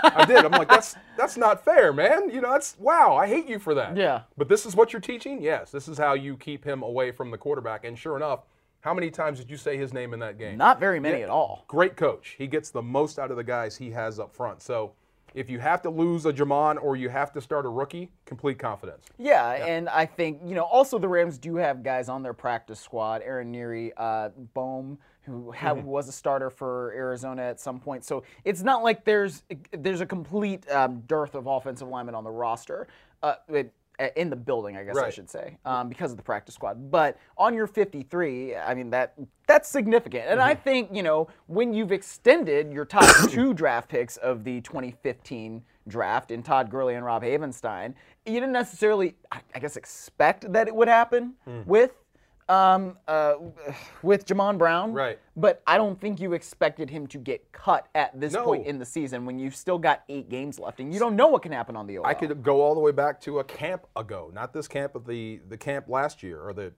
[0.04, 0.44] I did.
[0.44, 2.30] I'm like, that's that's not fair, man.
[2.30, 3.96] You know, that's wow, I hate you for that.
[3.96, 4.22] Yeah.
[4.38, 5.42] But this is what you're teaching?
[5.42, 5.72] Yes.
[5.72, 7.84] This is how you keep him away from the quarterback.
[7.84, 8.44] And sure enough,
[8.82, 10.56] how many times did you say his name in that game?
[10.56, 11.64] Not very many at all.
[11.66, 12.36] Great coach.
[12.38, 14.62] He gets the most out of the guys he has up front.
[14.62, 14.92] So
[15.34, 18.60] if you have to lose a Jamon or you have to start a rookie, complete
[18.60, 19.06] confidence.
[19.18, 22.78] Yeah, and I think you know also the Rams do have guys on their practice
[22.78, 23.22] squad.
[23.24, 25.86] Aaron Neary, uh, Bohm, who ha- Mm-hmm.
[25.86, 28.04] was a starter for Arizona at some point.
[28.04, 32.30] So it's not like there's there's a complete um, dearth of offensive linemen on the
[32.30, 32.88] roster.
[33.22, 33.72] Uh, it,
[34.16, 36.90] in the building, I guess I should say, um, because of the practice squad.
[36.90, 39.14] But on your 53, I mean that
[39.46, 40.24] that's significant.
[40.26, 40.48] And Mm-hmm.
[40.48, 45.62] I think you know when you've extended your top two draft picks of the 2015
[45.88, 47.94] draft in Todd Gurley and Rob Havenstein,
[48.26, 51.60] you didn't necessarily, I I guess, expect that it would happen Hmm.
[51.66, 51.92] with.
[52.52, 53.34] Um, uh,
[54.02, 55.18] with Jamon Brown, Right.
[55.36, 58.44] But I don't think you expected him to get cut at this No.
[58.44, 61.28] point in the season when you've still got eight games left, and you don't know
[61.28, 62.06] what can happen on the OL.
[62.06, 65.06] I could go all the way back to a camp ago, not this camp, but
[65.06, 66.74] the, the camp last year or the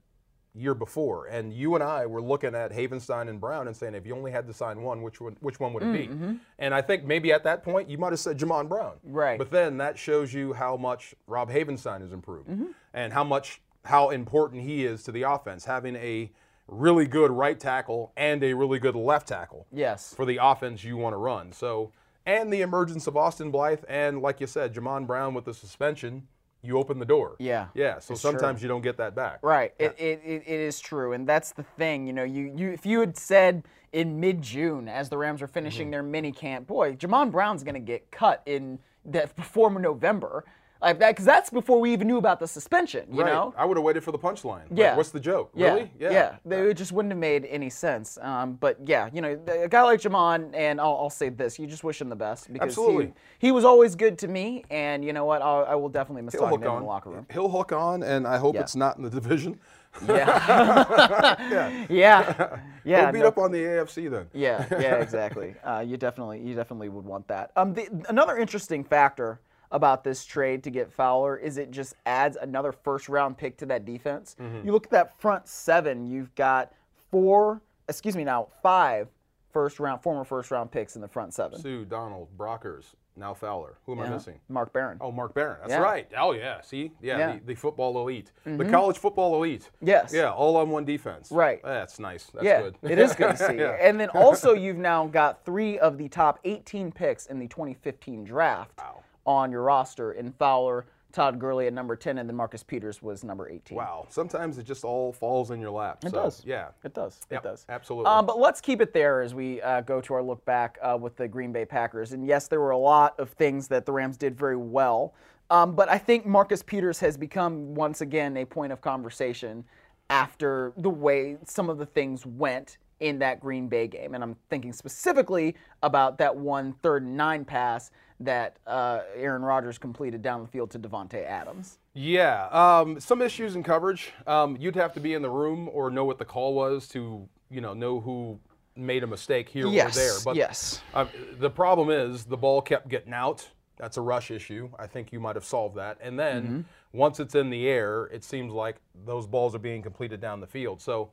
[0.57, 1.27] year before.
[1.27, 4.31] And you and I were looking at Havenstein and Brown and saying, if you only
[4.31, 6.39] had to sign one, which one, which one would it be?
[6.61, 8.93] And I think maybe at that point you might have said Jamon Brown.
[9.03, 9.37] Right.
[9.37, 12.49] But then that shows you how much Rob Havenstein has improved
[12.93, 16.31] and how much how important he is to the offense, having a
[16.67, 20.15] really good right tackle and a really good left tackle Yes.
[20.15, 21.53] for the offense you want to run.
[21.53, 21.93] So,
[22.27, 26.27] and the emergence of Austin Blythe, and like you said, Jamon Brown with the suspension,
[26.63, 27.37] you open the door.
[27.39, 27.99] Yeah, Yeah.
[27.99, 28.31] So it's true.
[28.31, 29.41] sometimes you don't get that back.
[29.43, 29.75] Right.
[29.79, 32.07] It, it, it, it is true, and that's the thing.
[32.07, 35.47] You know, you, you if you had said in mid June as the Rams are
[35.47, 35.91] finishing mm-hmm.
[35.93, 40.47] their mini camp, boy, Jamon Brown's going to get cut in that before November,
[40.85, 43.07] like that, because that's before we even knew about the suspension.
[43.13, 43.33] You Right.
[43.33, 43.55] know.
[43.57, 44.69] I would have waited for the punchline.
[44.71, 44.97] Like, Yeah.
[44.97, 45.51] what's the joke?
[45.55, 45.91] Yeah, Really?
[45.99, 48.19] yeah, They- It just wouldn't have made any sense.
[48.23, 51.67] Um, but yeah, you know, a guy like Jamon, and I'll, I'll say this: you
[51.67, 53.15] just wish him the best because Absolutely.
[53.39, 55.43] he, he was always good to me, and you know what?
[55.43, 56.77] I'll, I will definitely miss He'll talking to him on.
[56.79, 57.27] in the locker room.
[57.33, 58.61] He'll hook on, and I hope Yeah.
[58.63, 59.59] it's not in the division.
[60.09, 60.27] Yeah,
[61.51, 62.59] yeah, yeah.
[62.85, 63.03] Yeah.
[63.05, 64.27] He'll beat no- up on the AFC then.
[64.33, 65.55] Yeah, yeah, exactly.
[65.63, 67.53] Uh, you definitely, you definitely would want that.
[67.55, 69.39] Um, the, another interesting factor
[69.75, 73.67] about this trade to get Fowler is it just adds another first round pick to
[73.67, 74.37] that defense.
[74.41, 74.65] Mm-hmm.
[74.65, 76.73] You look at that front seven, you've got
[77.11, 79.09] four, excuse me, now five
[79.53, 81.61] first round, former first round picks in the front seven.
[81.61, 83.79] Suh, Donald, Brockers, now Fowler.
[83.85, 84.39] Who am I missing?
[84.49, 84.97] Mark Barron.
[85.01, 85.57] Oh, Mark Barron.
[85.61, 85.79] That's Yeah.
[85.81, 86.09] right.
[86.17, 86.61] Oh, yeah.
[86.61, 86.93] See?
[87.03, 87.29] Yeah, Yeah.
[87.31, 87.39] Mm-hmm.
[87.47, 88.31] The, the football elite.
[88.45, 89.71] The college football elite.
[89.81, 90.13] Yes.
[90.15, 91.33] Yeah, all on one defense.
[91.33, 91.61] Right.
[91.65, 92.27] That's nice.
[92.33, 92.77] That's yeah, good.
[92.83, 93.57] it is good to see.
[93.59, 93.77] Yeah.
[93.81, 98.23] And then also, you've now got three of the top 18 picks in the 2015
[98.25, 99.03] draft Wow.
[99.27, 103.23] On your roster in Fowler, Todd Gurley at number 10, and then Marcus Peters was
[103.23, 103.79] number 18.
[103.79, 104.07] Wow.
[104.11, 106.05] Sometimes it just all falls in your lap.
[106.05, 106.43] It so, does.
[106.45, 106.69] Yeah.
[106.83, 107.21] It does.
[107.31, 107.65] It does.
[107.69, 108.11] absolutely.
[108.11, 110.99] Um, but let's keep it there as we uh, go to our look back uh,
[111.01, 112.13] with the Green Bay Packers.
[112.13, 115.15] And yes, there were a lot of things that the Rams did very well.
[115.51, 119.65] Um, but I think Marcus Peters has become once again a point of conversation
[120.11, 124.15] after the way some of the things went in that Green Bay game.
[124.15, 127.91] And I'm thinking specifically about that one third and nine pass
[128.25, 131.79] that uh, Aaron Rodgers completed down the field to Davante Adams.
[131.95, 134.13] Yeah, um, some issues in coverage.
[134.27, 137.29] Um, you'd have to be in the room or know what the call was to,
[137.51, 138.39] you know, know who
[138.77, 140.15] made a mistake here or there.
[140.25, 140.81] But yes.
[140.95, 141.09] um,
[141.39, 143.49] the problem is the ball kept getting out.
[143.77, 144.71] That's a rush issue.
[144.79, 145.99] I think you might have solved that.
[146.01, 146.61] And then Mm-hmm.
[146.99, 150.47] once it's in the air, it seems like those balls are being completed down the
[150.47, 150.81] field.
[150.81, 151.11] So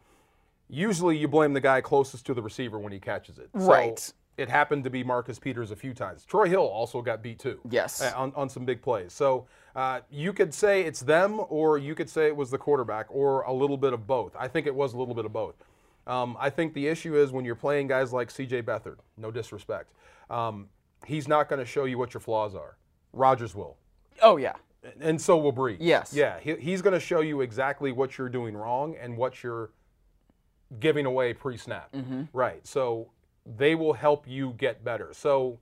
[0.70, 3.50] usually you blame the guy closest to the receiver when he catches it.
[3.54, 4.14] So Right.
[4.38, 6.26] It happened to be Marcus Peters a few times.
[6.26, 7.60] Troy Hill also got beat too.
[7.70, 8.02] Yes.
[8.02, 9.14] uh, on, on some big plays.
[9.14, 13.08] So uh, you could say it's them, or you could say it was the quarterback,
[13.10, 14.36] or a little bit of both.
[14.40, 15.56] I think it was a little bit of both.
[16.08, 18.64] Um, I think the issue is when you're playing guys like C.J.
[18.64, 18.98] Beathard.
[19.18, 19.92] No disrespect.
[20.30, 20.70] Um,
[21.06, 22.78] he's not going to show you what your flaws are.
[23.14, 23.78] Rodgers will.
[24.22, 24.54] Oh, yeah.
[25.00, 25.78] And so will Brees.
[25.80, 26.14] Yes.
[26.14, 29.70] Yeah, he, he's going to show you exactly what you're doing wrong and what you're
[30.80, 31.92] giving away pre-snap.
[31.92, 32.24] Mm-hmm.
[32.34, 32.66] Right.
[32.66, 33.10] So
[33.46, 35.10] they will help you get better.
[35.14, 35.60] So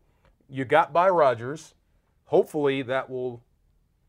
[0.50, 1.76] you got by Rodgers.
[2.26, 3.42] Hopefully that will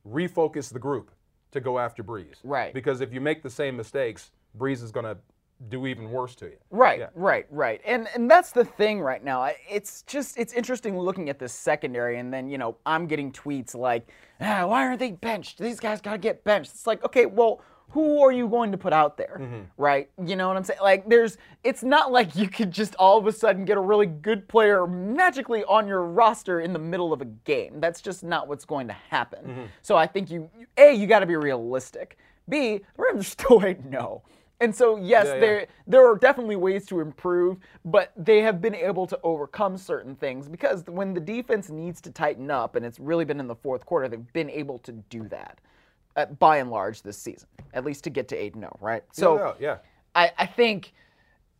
[0.07, 1.11] refocus the group
[1.53, 2.37] to go after Brees.
[2.45, 2.73] Right.
[2.73, 5.17] Because if you make the same mistakes, Brees is going to
[5.69, 6.57] do even worse to you.
[6.71, 7.09] Right, Yeah.
[7.15, 7.83] right, right.
[7.85, 9.51] And and that's the thing right now.
[9.69, 13.75] It's just it's interesting looking at this secondary and then, you know, I'm getting tweets
[13.75, 14.09] like,
[14.41, 15.59] ah, why aren't they benched?
[15.59, 16.71] These guys got to get benched.
[16.71, 19.39] It's like, okay, well, who are you going to put out there?
[19.41, 19.61] Mm-hmm.
[19.77, 20.11] Right?
[20.25, 20.81] You know what I'm saying?
[20.83, 24.07] Like there's it's not like you could just all of a sudden get a really
[24.07, 27.81] good player magically on your roster in the middle of a game.
[27.81, 29.45] That's just not what's going to happen.
[29.45, 29.63] Mm-hmm.
[29.83, 32.17] So I think you A, you got to be realistic.
[32.49, 34.23] B, the Rams still 8 no.
[34.63, 35.41] And so yes, Yeah, yeah.
[35.41, 40.15] there there are definitely ways to improve, but they have been able to overcome certain
[40.15, 43.55] things because when the defense needs to tighten up, and it's really been in the
[43.55, 45.59] fourth quarter, they've been able to do that,
[46.21, 49.03] uh, by and large this season, at least to get to eight and zero, right?
[49.13, 49.77] So yeah, yeah.
[50.15, 50.93] I, I think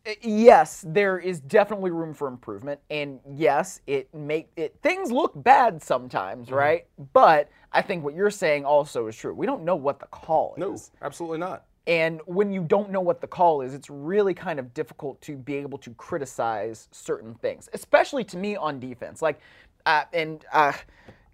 [0.07, 5.31] uh, yes, there is definitely room for improvement, and yes, it make it things look
[5.35, 6.55] bad sometimes, Mm-hmm.
[6.55, 6.87] right?
[7.13, 9.33] But I think what you're saying also is true.
[9.33, 10.91] We don't know what the call No, is.
[11.01, 11.65] No, absolutely not.
[11.87, 15.35] And when you don't know what the call is, it's really kind of difficult to
[15.35, 19.21] be able to criticize certain things, especially to me on defense.
[19.21, 19.39] Like,
[19.87, 20.45] uh, and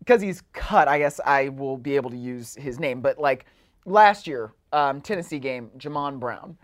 [0.08, 3.02] because he's cut, I guess I will be able to use his name.
[3.02, 3.46] But like
[3.86, 6.58] last year, um, Tennessee game, Jamon Brown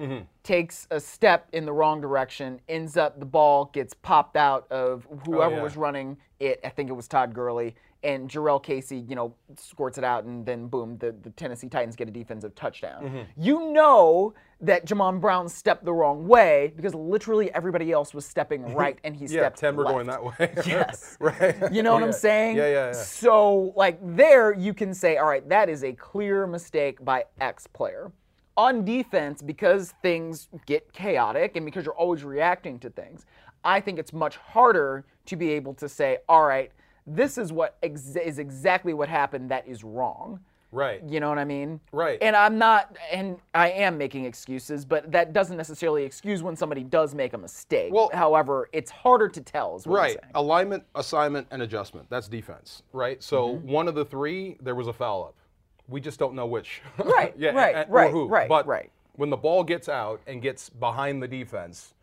[0.43, 5.05] takes a step in the wrong direction, ends up the ball gets popped out of
[5.25, 5.61] whoever yeah.
[5.61, 6.61] was running it.
[6.63, 7.75] I think it was Todd Gurley.
[8.03, 11.95] And Jurrell Casey, you know, squirts it out, and then boom, the, the Tennessee Titans
[11.95, 13.03] get a defensive touchdown.
[13.03, 13.21] Mm-hmm.
[13.41, 18.73] You know that Jamon Brown stepped the wrong way because literally everybody else was stepping
[18.75, 19.95] right, and he Yeah, stepped ten were left.
[19.95, 20.53] going that way.
[20.65, 21.17] Yes.
[21.21, 21.55] right.
[21.71, 22.05] You know what Yeah.
[22.07, 22.57] I'm saying?
[22.57, 22.91] Yeah, yeah, yeah.
[22.91, 27.67] So, like, there you can say, all right, that is a clear mistake by X
[27.67, 28.11] player.
[28.57, 33.25] On defense, because things get chaotic and because you're always reacting to things,
[33.63, 36.69] I think it's much harder to be able to say, all right,
[37.07, 40.39] this is what ex- is exactly what happened that is wrong.
[40.71, 41.03] Right.
[41.07, 41.79] You know what I mean?
[41.91, 42.17] Right.
[42.19, 46.83] And I'm not, and I am making excuses, but that doesn't necessarily excuse when somebody
[46.83, 47.93] does make a mistake.
[47.93, 49.75] Well- however, it's harder to tell.
[49.75, 50.17] Is what I'm Right.
[50.33, 52.07] Alignment, assignment, and adjustment.
[52.09, 52.81] That's defense.
[52.91, 53.21] Right.
[53.21, 53.71] So Mm-hmm.
[53.71, 55.35] one of the three, there was a foul up.
[55.87, 56.81] We just don't know which.
[56.97, 57.51] Right, yeah.
[57.51, 58.27] right, and- right, Or who.
[58.27, 58.89] right, But right.
[59.15, 61.93] when the ball gets out and gets behind the defense,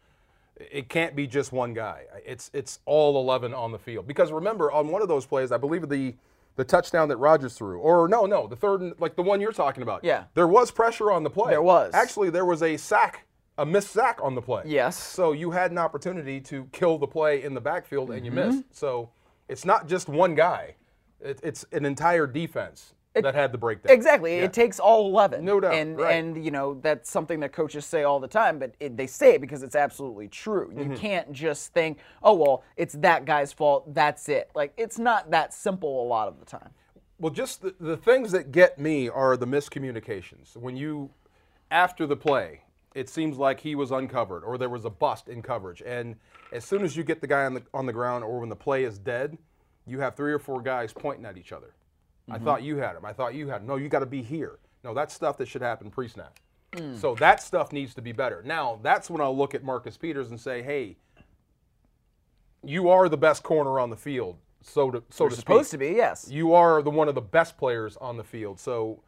[0.71, 2.05] it can't be just one guy.
[2.25, 4.07] It's it's all 11 on the field.
[4.07, 6.15] Because remember, on one of those plays, I believe the
[6.57, 9.83] the touchdown that Rodgers threw, or no, no, the third, like the one you're talking
[9.83, 10.05] about.
[10.05, 10.25] Yeah.
[10.35, 11.51] There was pressure on the play.
[11.51, 11.95] There was.
[11.95, 14.65] Actually, there was a sack, a missed sack on the play.
[14.67, 14.97] Yes.
[14.99, 18.57] So you had an opportunity to kill the play in the backfield and you Mm-hmm.
[18.57, 18.77] missed.
[18.77, 19.11] So
[19.49, 20.75] it's not just one guy;
[21.21, 23.93] it, it's an entire defense that had the breakdown.
[23.93, 24.37] Exactly.
[24.37, 24.45] Yeah.
[24.45, 25.45] It takes all 11.
[25.45, 26.15] No doubt, And right.
[26.15, 29.35] and you know, that's something that coaches say all the time, but it, they say
[29.35, 30.69] it because it's absolutely true.
[30.73, 30.93] Mm-hmm.
[30.93, 33.93] You can't just think, "Oh, well, it's that guy's fault.
[33.95, 36.71] That's it." Like it's not that simple a lot of the time.
[37.19, 40.57] Well, just the, the things that get me are the miscommunications.
[40.57, 41.11] When you,
[41.71, 42.63] after the play,
[42.95, 46.17] it seems like he was uncovered or there was a bust in coverage, and
[46.53, 48.57] as soon as you get the guy on the on the ground or when the
[48.57, 49.37] play is dead,
[49.87, 51.75] you have three or four guys pointing at each other.
[52.31, 52.43] Mm-hmm.
[52.43, 53.05] I thought you had him.
[53.05, 53.67] I thought you had him.
[53.67, 54.59] No, you got to be here.
[54.85, 56.39] No, that's stuff that should happen pre-snap.
[56.73, 56.99] Mm.
[56.99, 58.43] So that stuff needs to be better.
[58.45, 60.97] Now, that's when I'll look at Marcus Peters and say, "Hey,
[62.65, 65.79] you are the best corner on the field." So to so to speak Supposed to
[65.79, 66.29] be, yes.
[66.31, 68.61] you are the one of the best players on the field.
[68.61, 69.03] So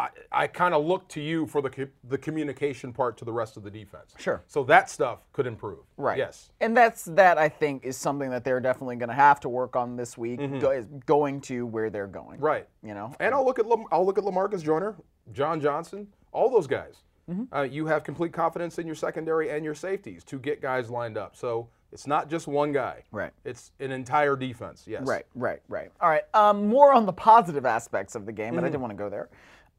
[0.00, 3.32] I, I kind of look to you for the co- the communication part to the
[3.32, 4.14] rest of the defense.
[4.18, 4.42] Sure.
[4.46, 5.80] So that stuff could improve.
[5.98, 6.16] Right.
[6.16, 6.50] Yes.
[6.60, 9.76] And that's that I think is something that they're definitely going to have to work
[9.76, 10.40] on this week.
[10.40, 10.58] Mm-hmm.
[10.58, 12.40] Go, going to where they're going.
[12.40, 12.66] Right.
[12.82, 13.14] You know.
[13.20, 14.96] And I'll look at Lam- I'll look at Lamarcus Joyner,
[15.32, 17.02] John Johnson, all those guys.
[17.30, 17.54] Mm-hmm.
[17.54, 21.18] Uh, you have complete confidence in your secondary and your safeties to get guys lined
[21.18, 21.36] up.
[21.36, 23.04] So it's not just one guy.
[23.12, 23.32] Right.
[23.44, 24.84] It's an entire defense.
[24.86, 25.02] Yes.
[25.06, 25.90] Right, right, right.
[26.00, 26.22] All right.
[26.34, 28.56] Um, more on the positive aspects of the game, Mm-hmm.
[28.56, 29.28] but I didn't want to go there.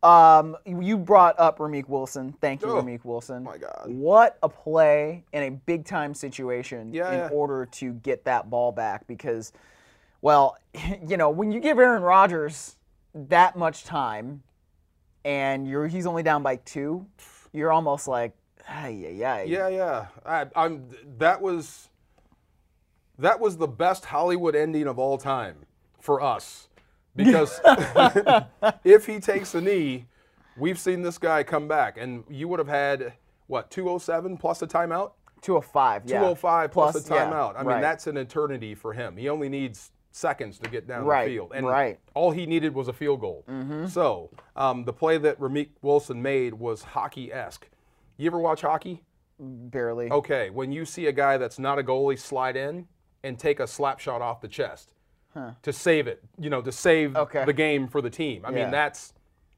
[0.03, 2.33] Um, you brought up Ramik Wilson.
[2.41, 3.43] Thank you, Oh, Ramik Wilson.
[3.43, 3.83] my God.
[3.85, 7.29] What a play in a big time situation Yeah, in yeah.
[7.31, 9.53] order to get that ball back because,
[10.21, 10.57] well,
[11.07, 12.77] you know, when you give Aaron Rodgers
[13.13, 14.41] that much time
[15.23, 17.05] and you're he's only down by two,
[17.53, 18.33] you're almost like,
[18.67, 19.41] yeah, yeah.
[19.43, 20.05] Yeah, yeah.
[20.25, 20.85] I, I'm.
[21.17, 21.89] That was.
[23.19, 25.57] That was the best Hollywood ending of all time
[25.99, 26.69] for us,
[27.15, 27.59] because
[28.83, 30.05] if he takes a knee,
[30.57, 33.13] we've seen this guy come back, and you would have had
[33.47, 36.19] what 207 plus a timeout, 205, yeah.
[36.19, 37.55] 205 plus, a yeah, timeout.
[37.55, 37.81] I mean, right.
[37.81, 39.17] that's an eternity for him.
[39.17, 41.99] He only needs seconds to get down Right, the field, and right.
[42.13, 43.45] all he needed was a field goal.
[43.87, 47.67] So um, the play that Ramik Wilson made was hockey-esque.
[48.17, 49.03] You ever watch hockey?
[49.41, 50.11] barely.
[50.11, 52.87] Okay, when you see a guy that's not a goalie slide in
[53.23, 54.93] and take a slap shot off the chest
[55.61, 57.45] to save it, you know, to save Okay.
[57.45, 58.43] the game for the team.
[58.45, 58.55] I Yeah.
[58.63, 59.13] mean, that's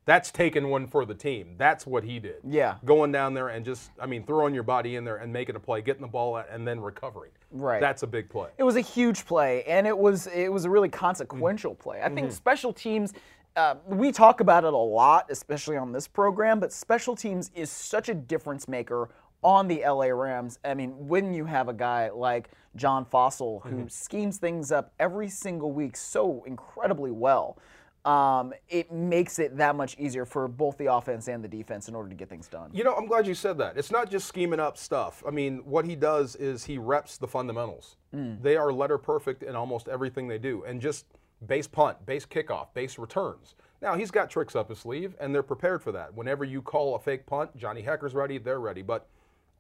[0.06, 1.56] that's taking one for the team.
[1.58, 2.36] That's what he did.
[2.44, 2.76] Yeah.
[2.84, 5.62] Going down there and just, I mean, throwing your body in there and making a
[5.62, 7.32] play, getting the ball out, and then recovering.
[7.52, 7.80] Right.
[7.80, 8.50] That's a big play.
[8.58, 12.02] It was a huge play, and it was it was a really consequential play.
[12.02, 12.16] I Mm-hmm.
[12.16, 13.14] think special teams
[13.56, 17.70] uh, we talk about it a lot, especially on this program, but special teams is
[17.70, 19.10] such a difference maker
[19.44, 20.60] on the LA Rams.
[20.64, 23.88] I mean, when you have a guy like John Fassel who Mm-hmm.
[23.88, 27.58] schemes things up every single week so incredibly well,
[28.06, 31.96] um, it makes it that much easier for both the offense and the defense in
[31.96, 32.70] order to get things done.
[32.74, 33.78] You know, I'm glad you said that.
[33.78, 35.24] It's not just scheming up stuff.
[35.26, 37.96] I mean, what he does is he reps the fundamentals.
[38.42, 41.06] They are letter perfect in almost everything they do, and just
[41.48, 43.56] base punt, base kickoff, base returns.
[43.82, 46.14] Now he's got tricks up his sleeve, and they're prepared for that.
[46.14, 48.82] Whenever you call a fake punt, Johnny Hekker's ready, they're ready.
[48.84, 49.08] But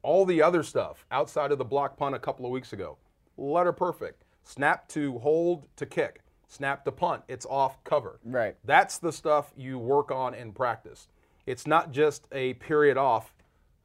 [0.04, 2.98] all the other stuff outside of the block punt a couple of weeks ago,
[3.38, 4.24] letter perfect.
[4.44, 7.24] Snap to hold to kick, snap to punt.
[7.30, 8.20] It's off cover.
[8.26, 8.56] Right.
[8.66, 11.08] That's the stuff you work on in practice.
[11.46, 13.34] It's not just a period off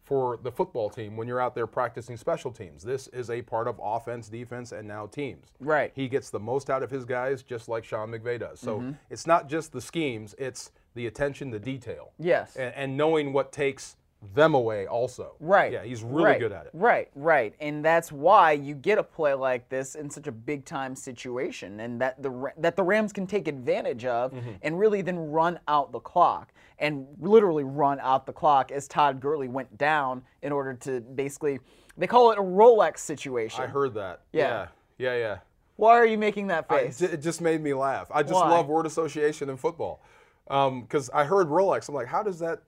[0.04, 2.82] for the football team when you're out there practicing special teams.
[2.82, 5.48] This is a part of offense, defense, and now teams.
[5.60, 5.92] Right.
[5.94, 8.58] He gets the most out of his guys just like Sean McVay does.
[8.58, 8.92] So Mm-hmm.
[9.10, 12.12] it's not just the schemes, it's the attention, the detail.
[12.18, 12.56] Yes.
[12.56, 13.96] And, and knowing what takes
[14.34, 15.34] them away also.
[15.38, 15.72] Right.
[15.72, 16.40] Yeah, he's really Right.
[16.40, 16.70] good at it.
[16.72, 17.54] Right, right.
[17.60, 21.78] And that's why you get a play like this in such a big time situation
[21.80, 24.50] and that the that the Rams can take advantage of Mm-hmm.
[24.62, 29.20] and really then run out the clock and literally run out the clock as Todd
[29.20, 31.60] Gurley went down in order to basically
[31.96, 33.62] they call it a Rolex situation.
[33.62, 34.22] I heard that.
[34.32, 34.66] Yeah.
[34.98, 35.16] Yeah, yeah.
[35.18, 35.38] yeah.
[35.76, 37.00] Why are you making that I- face?
[37.02, 38.08] it just made me laugh.
[38.12, 38.50] I just Why?
[38.50, 40.00] love word association in football.
[40.48, 41.88] Because I heard Rolex.
[41.88, 42.62] I'm like, how does that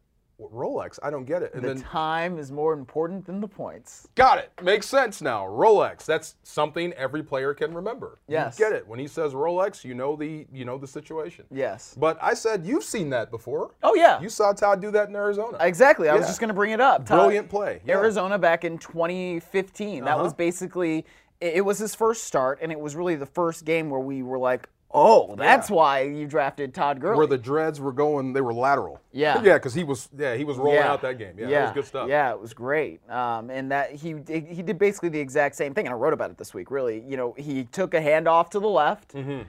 [0.53, 0.99] Rolex?
[1.03, 1.53] I don't get it.
[1.55, 4.09] And the then time is more important than the points.
[4.15, 4.51] got it.
[4.63, 5.45] Makes sense now.
[5.45, 6.05] Rolex.
[6.05, 8.19] That's something every player can remember.
[8.29, 8.59] Yes.
[8.59, 8.87] You get it.
[8.89, 11.45] When he says Rolex, you know the you know the situation.
[11.51, 11.95] Yes.
[11.99, 13.75] But I said you've seen that before.
[13.83, 14.21] Oh yeah.
[14.21, 15.59] You saw Todd do that in Arizona.
[15.61, 16.09] Exactly.
[16.09, 17.07] I was just going to bring it up.
[17.07, 17.83] Todd- Brilliant play.
[17.85, 17.97] Yeah.
[17.97, 20.05] Arizona back in 2015.
[20.05, 20.23] That Uh-huh.
[20.25, 20.99] was basically
[21.41, 24.23] it it was his first start, and it was really the first game where we
[24.23, 25.77] were like, "Oh, that's Yeah.
[25.77, 29.01] why you drafted Todd Gurley." Where the dreads were going, they were lateral.
[29.13, 29.41] Yeah.
[29.43, 31.35] Yeah, because he was yeah he was rolling out that game.
[31.39, 32.09] Yeah, that was good stuff.
[32.09, 33.01] Yeah, it was great.
[33.11, 36.13] Um, and that he did- he did basically the exact same thing, and I wrote
[36.13, 36.71] about it this week.
[36.71, 39.15] Really, you know, he took a handoff to the left.
[39.15, 39.43] Mm-hmm.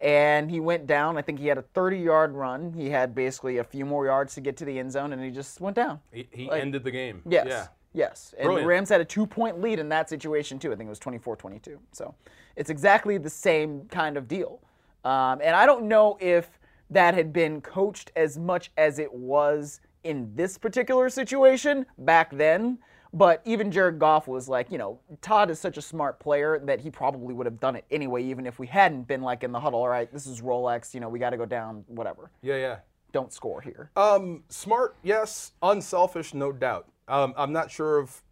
[0.00, 1.16] And he went down.
[1.16, 2.72] I think he had a 30-yard run.
[2.74, 5.30] He had basically a few more yards to get to the end zone, and he
[5.30, 6.00] just went down.
[6.12, 7.22] He, he Like- ended the game.
[7.24, 7.46] Yes.
[7.48, 7.66] Yeah.
[7.94, 8.34] Yes.
[8.36, 8.64] And Brilliant.
[8.64, 10.72] the Rams had a two point lead in that situation, too.
[10.72, 11.78] I think it was 24 22.
[11.92, 12.14] So
[12.56, 14.60] it's exactly the same kind of deal.
[15.04, 16.58] Um, and I don't know if
[16.90, 22.78] that had been coached as much as it was in this particular situation back then.
[23.12, 26.80] But even Jared Goff was like, you know, Todd is such a smart player that
[26.80, 29.60] he probably would have done it anyway, even if we hadn't been like in the
[29.60, 29.78] huddle.
[29.78, 30.92] All right, this is Rolex.
[30.92, 31.84] You know, we got to go down.
[31.86, 32.32] Whatever.
[32.42, 32.76] Yeah, yeah.
[33.12, 33.92] Don't score here.
[33.94, 35.52] Um, smart, yes.
[35.62, 36.88] Unselfish, no doubt.
[37.06, 38.24] Um, I'm not sure if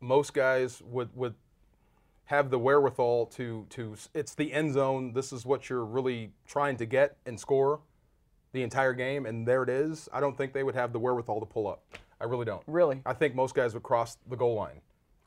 [0.00, 1.34] most guys would would
[2.26, 3.96] have the wherewithal to to.
[4.14, 5.12] It's the end zone.
[5.12, 7.80] This is what you're really trying to get and score
[8.52, 10.08] the entire game, and there it is.
[10.12, 11.82] I don't think they would have the wherewithal to pull up.
[12.20, 12.62] I really don't.
[12.66, 13.02] Really?
[13.04, 14.80] I think most guys would cross the goal line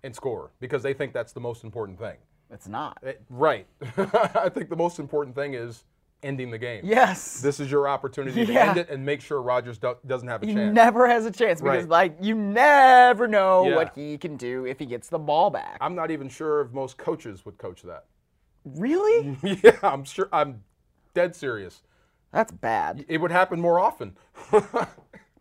[0.04, 2.18] and score because they think that's the most important thing.
[2.52, 2.98] It's not.
[3.04, 3.68] Eh, right.
[3.98, 5.84] I think the most important thing is
[6.24, 6.82] ending the game.
[6.84, 7.42] Yes.
[7.42, 8.70] This is your opportunity to Yeah.
[8.70, 10.58] end it and make sure Rodgers do- doesn't have a chance.
[10.58, 10.76] He chance.
[10.76, 11.90] never has a chance because, Right.
[11.90, 13.76] like, you never know Yeah.
[13.76, 15.78] what he can do if he gets the ball back.
[15.82, 18.06] I'm not even sure if most coaches would coach that.
[18.66, 19.38] really?
[19.64, 20.28] yeah, I'm sure.
[20.34, 20.64] I'm
[21.14, 21.82] dead serious.
[22.32, 23.06] That's bad.
[23.08, 24.16] It would happen more often.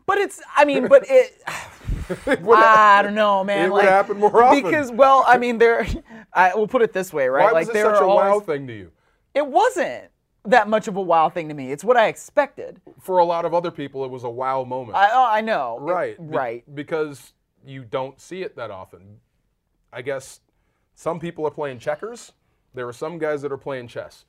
[0.07, 1.38] But it's, I mean, but it,
[2.27, 3.67] it would I don't know, man.
[3.67, 4.62] It would happen more often.
[4.62, 5.87] Because, well, I mean, there,
[6.33, 7.45] I will put it this way, right?
[7.45, 8.91] Why like, was there such are a wow always, thing to you?
[9.35, 10.05] It wasn't
[10.49, 11.73] that much of a wow thing to me.
[11.73, 12.81] It's what I expected.
[13.01, 14.97] For a lot of other people, it was a wow moment.
[14.97, 15.79] I, oh, I know.
[15.79, 16.17] It- right.
[16.31, 16.75] be- right.
[16.75, 17.33] Because
[17.65, 19.19] you don't see it that often.
[19.93, 20.41] I guess
[20.95, 22.33] some people are playing checkers.
[22.75, 24.25] There are some guys that are playing chess.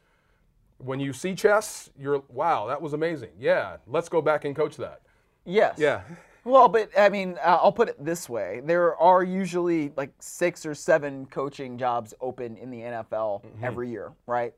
[0.78, 3.32] When you see chess, you're wow, that was amazing.
[3.40, 5.02] Yeah, let's go back and coach that.
[5.46, 5.76] Yes.
[5.78, 6.02] Yeah.
[6.44, 10.66] Well, but I mean, uh, I'll put it this way: there are usually like six
[10.66, 13.64] or seven coaching jobs open in the NFL Mm-hmm.
[13.64, 14.54] every year, right?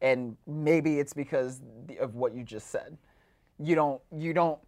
[0.00, 1.60] And maybe it's because
[2.00, 2.96] of what you just said.
[3.58, 4.00] You don't.
[4.16, 4.58] You don't.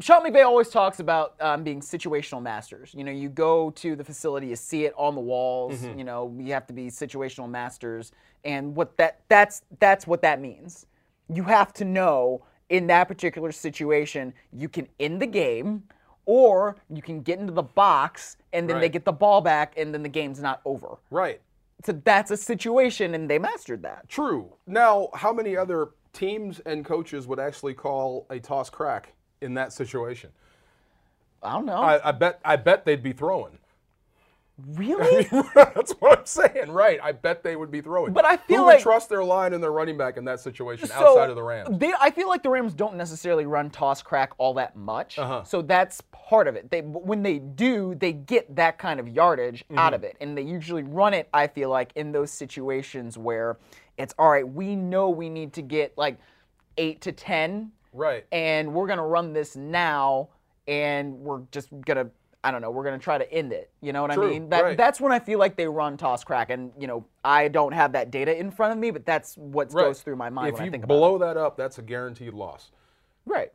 [0.00, 2.94] Sean McVay always talks about um, being situational masters.
[2.96, 5.80] You know, you go to the facility, you see it on the walls.
[5.80, 5.98] Mm-hmm.
[5.98, 8.12] You know, you have to be situational masters,
[8.44, 10.86] and what that that's that's what that means.
[11.28, 15.82] You have to know in that particular situation, you can end the game,
[16.26, 19.94] or you can get into the box and then they get the ball back, and
[19.94, 20.98] then the game's not over.
[21.10, 21.40] Right.
[21.84, 24.08] So that's a situation, and they mastered that.
[24.08, 24.52] True.
[24.66, 29.72] Now, how many other teams and coaches would actually call a toss crack in that
[29.72, 30.30] situation?
[31.42, 31.82] I don't know.
[31.82, 32.40] I, I bet.
[32.44, 33.58] I bet they'd be throwing.
[34.68, 35.24] Really?
[35.54, 36.98] That's what I'm saying, right?
[37.02, 38.12] I bet they would be throwing.
[38.12, 40.40] But I feel Who like- would trust their line and their running back in that
[40.40, 41.78] situation So, outside of the Rams?
[41.78, 45.18] They, I feel like the Rams don't necessarily run toss crack all that much.
[45.18, 45.42] Uh-huh.
[45.44, 46.70] So that's part of it.
[46.70, 49.78] They when they do, they get that kind of yardage Mm-hmm.
[49.78, 51.28] out of it, and they usually run it.
[51.34, 53.58] I feel like in those situations where
[53.98, 54.48] it's all right.
[54.48, 56.18] We know we need to get like
[56.78, 58.24] eight to ten, Right.
[58.32, 60.28] and we're gonna run this now,
[60.66, 62.08] and we're just gonna.
[62.44, 62.70] I don't know.
[62.70, 63.70] We're gonna try to end it.
[63.80, 64.48] You know what True, I mean?
[64.48, 64.76] That right.
[64.76, 67.92] that's when I feel like they run toss crack, and you know I don't have
[67.92, 69.84] that data in front of me, but that's what Right.
[69.84, 70.98] goes through my mind If when you I think about it.
[70.98, 72.70] blow that up, that's a guaranteed loss.
[73.24, 73.52] Right.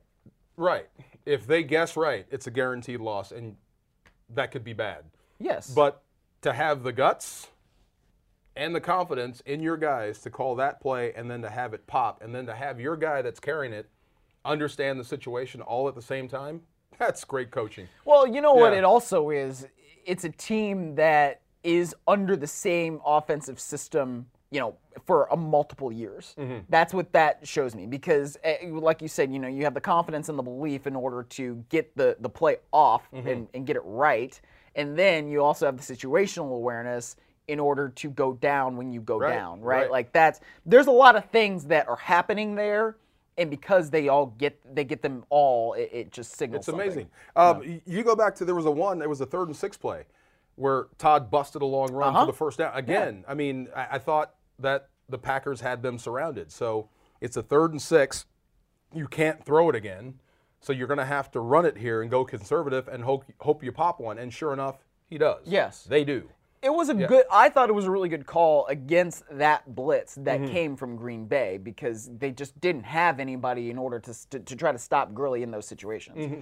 [0.56, 0.88] Right.
[1.26, 3.58] If they guess right, it's a guaranteed loss, and
[4.30, 5.04] that could be bad.
[5.40, 5.70] Yes.
[5.70, 6.02] But
[6.42, 7.48] to have the guts
[8.56, 11.86] and the confidence in your guys to call that play and then to have it
[11.88, 13.90] pop and then to have your guy that's carrying it
[14.46, 16.62] understand the situation all at the same time,
[16.98, 17.88] that's great coaching.
[18.06, 19.68] well, you know what it also is?
[20.06, 24.76] It's a team that is under the same offensive system, you know,
[25.06, 26.34] for a multiple years.
[26.40, 26.60] Mm-hmm.
[26.70, 29.82] That's what that shows me because eh, like you said, you know, you have the
[29.82, 33.28] confidence and the belief in order to get the the play off Mm-hmm.
[33.28, 34.40] and, and get it right.
[34.76, 37.16] And then you also have the situational awareness
[37.48, 39.82] in order to go down when you go Right, down, right?
[39.84, 39.92] right.
[39.92, 42.96] Like that's there's a lot of things that are happening there
[43.38, 46.82] and because they all get they get them all, it, it just signals It's something.
[46.86, 47.10] amazing.
[47.36, 49.56] Um, y- You go back to there was a one, there was a third and
[49.56, 50.06] six play
[50.56, 52.26] where Todd busted a long run Uh-huh.
[52.26, 52.72] for the first down.
[52.76, 56.52] Again, I mean, I, I thought that the Packers had them surrounded.
[56.52, 56.90] So
[57.22, 58.26] it's a third and six.
[58.94, 60.16] You can't throw it again.
[60.60, 63.64] So you're going to have to run it here and go conservative and hope, hope
[63.64, 64.18] you pop one.
[64.18, 65.42] And sure enough, he does.
[65.46, 65.84] Yes.
[65.84, 66.30] They do.
[66.68, 67.24] It was a good.
[67.32, 70.52] I thought it was a really good call against that blitz that Mm-hmm.
[70.52, 74.56] came from Green Bay because they just didn't have anybody in order to st- to
[74.58, 76.18] try to stop Gurley in those situations.
[76.18, 76.42] Mm-hmm.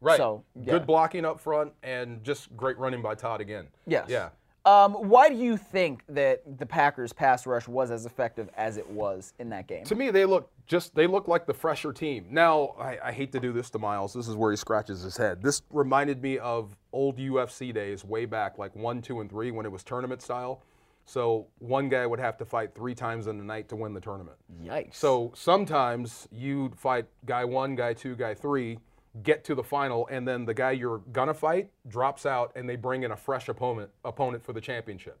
[0.00, 0.16] Right.
[0.16, 0.72] So, yeah.
[0.72, 3.66] Good blocking up front and just great running by Todd again.
[3.86, 4.06] Yes.
[4.08, 4.30] Yeah.
[4.64, 8.88] Um, why do you think that the Packers' pass rush was as effective as it
[8.90, 9.84] was in that game?
[9.84, 12.26] To me, they look just they look like the fresher team.
[12.30, 14.12] Now, I, I hate to do this to Myles.
[14.14, 15.42] This is where he scratches his head.
[15.42, 19.66] This reminded me of old UFC days, way back, like one, two, and three, when
[19.66, 20.62] it was tournament style.
[21.04, 24.00] So one guy would have to fight three times in the night to win the
[24.00, 24.36] tournament.
[24.62, 24.94] Yikes.
[24.96, 28.78] So sometimes you'd fight guy one, guy two, guy three,
[29.22, 32.76] get to the final, and then the guy you're gonna fight drops out, and they
[32.76, 35.18] bring in a fresh opponent opponent for the championship.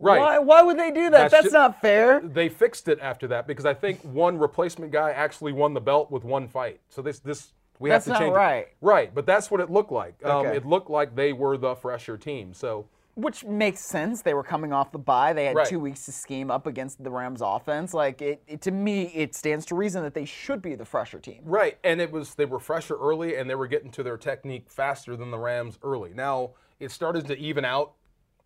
[0.00, 0.20] Right.
[0.20, 1.30] why, why would they do that?
[1.30, 2.20] That's That's, ju- not fair.
[2.20, 6.10] They fixed it after that because I think one replacement guy actually won the belt
[6.10, 6.80] with one fight.
[6.88, 8.32] So this this we That's have to change.
[8.32, 8.36] it.
[8.36, 8.66] right.
[8.80, 10.24] Right, but that's what it looked like.
[10.24, 12.54] Um, it looked like they were the fresher team.
[12.54, 14.22] So Which makes sense.
[14.22, 15.32] They were coming off the bye.
[15.32, 15.66] They had Right.
[15.66, 17.92] two weeks to scheme up against the Rams offense.
[17.94, 21.18] Like it, it to me, it stands to reason that they should be the fresher
[21.18, 21.40] team.
[21.44, 24.70] right, and it was they were fresher early and they were getting to their technique
[24.70, 26.12] faster than the Rams early.
[26.14, 26.50] Now
[26.80, 27.92] it started to even out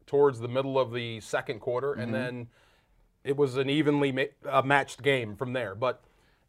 [0.06, 2.00] towards the middle of the second quarter, Mm-hmm.
[2.00, 2.48] and then
[3.24, 5.74] it was an evenly ma- uh, matched game from there.
[5.74, 6.02] But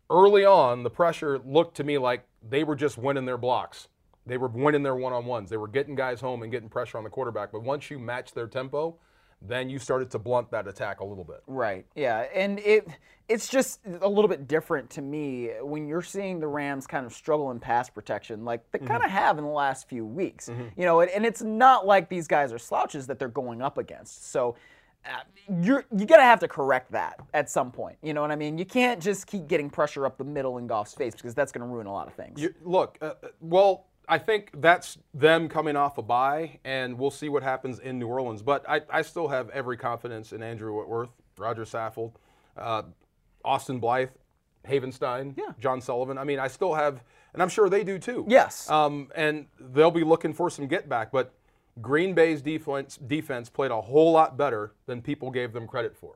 [0.10, 3.88] early on, the pressure looked to me like they were just winning their blocks.
[4.26, 5.50] They were winning their one-on-ones.
[5.50, 7.52] They were getting guys home and getting pressure on the quarterback.
[7.52, 8.98] But once you match their tempo,
[9.42, 11.42] then you started to blunt that attack a little bit.
[11.48, 11.86] Right.
[11.96, 12.88] Yeah, and it
[13.28, 17.14] it's just a little bit different to me when you're seeing the Rams kind of
[17.14, 18.88] struggle in pass protection, like they mm-hmm.
[18.88, 20.50] kind of have in the last few weeks.
[20.50, 20.80] Mm-hmm.
[20.80, 23.78] You know, and, and it's not like these guys are slouches that they're going up
[23.78, 24.32] against.
[24.32, 24.56] So.
[25.06, 25.20] Uh,
[25.62, 27.98] you're you gotta have to correct that at some point.
[28.04, 28.58] You know what I mean?
[28.58, 31.66] You can't just keep getting pressure up the middle in Goff's face because that's gonna
[31.68, 32.40] ruin a lot of things.
[32.40, 37.12] You, look, uh, uh, well, I think that's them coming off a bye, and we'll
[37.12, 38.42] see what happens in New Orleans.
[38.42, 42.14] But I, I still have every confidence in Andrew Whitworth, Roger Saffold,
[42.58, 42.84] uh,
[43.46, 44.10] Austin Blythe,
[44.68, 45.54] Havenstein, Yeah.
[45.60, 46.18] John Sullivan.
[46.18, 48.26] I mean, I still have, and I'm sure they do too.
[48.28, 48.70] Yes.
[48.70, 51.34] Um, and they'll be looking for some get back, but
[51.82, 56.16] Green Bay's defense defense played a whole lot better than people gave them credit for,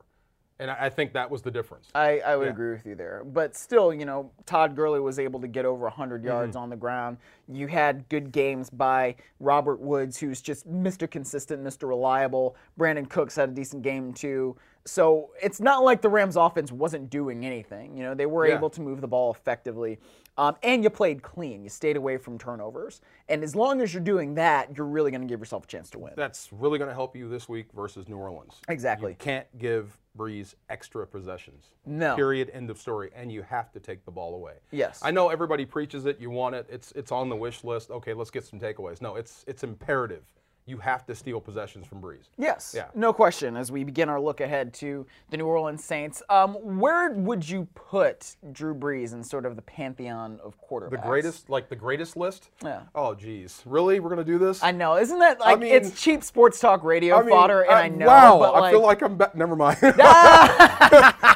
[0.59, 1.89] and I, I think that was the difference.
[1.95, 3.24] I, I would agree with you there.
[3.26, 6.28] But still, you know, Todd Gurley was able to get over 100 Mm-hmm.
[6.28, 7.18] yards on the ground.
[7.47, 11.09] You had good games by Robert Woods, who's just Mr.
[11.09, 11.88] Consistent, Mr.
[11.88, 12.55] Reliable.
[12.80, 14.55] Brandin Cooks had a decent game, too.
[14.86, 17.95] So it's not like the Rams offense wasn't doing anything.
[17.95, 18.57] You know, they were Yeah.
[18.57, 19.97] able to move the ball effectively.
[20.38, 21.63] Um, and you played clean.
[21.63, 23.01] You stayed away from turnovers.
[23.29, 25.89] And as long as you're doing that, you're really going to give yourself a chance
[25.91, 26.13] to win.
[26.15, 28.55] That's really going to help you this week versus New Orleans.
[28.67, 29.11] Exactly.
[29.11, 31.65] You can't give Brees extra possessions.
[31.86, 32.15] No.
[32.15, 32.49] Period.
[32.53, 33.11] End of story.
[33.15, 34.53] And you have to take the ball away.
[34.71, 34.99] Yes.
[35.03, 36.19] I know everybody preaches it.
[36.19, 36.67] You want it.
[36.69, 37.91] It's it's on the wish list.
[37.91, 39.01] Okay, let's get some takeaways.
[39.01, 40.23] No, it's it's imperative.
[40.66, 42.30] You have to steal possessions from Brees.
[42.38, 42.74] Yes.
[42.76, 42.86] Yeah.
[42.95, 43.57] No question.
[43.57, 47.68] As we begin our look ahead to the New Orleans Saints, um, where would you
[47.76, 50.91] put Drew Brees in sort of the pantheon of quarterbacks?
[50.91, 52.49] The greatest, like the greatest list.
[52.64, 52.84] Yeah.
[52.95, 53.99] Oh, geez, really?
[53.99, 54.64] We're gonna do this?
[54.64, 57.64] I know, isn't that like I mean- it's cheap sports talk radio I mean, fodder?
[57.64, 59.18] And I- I know, Wow, but I feel like- like I'm.
[59.18, 59.78] Be- never mind.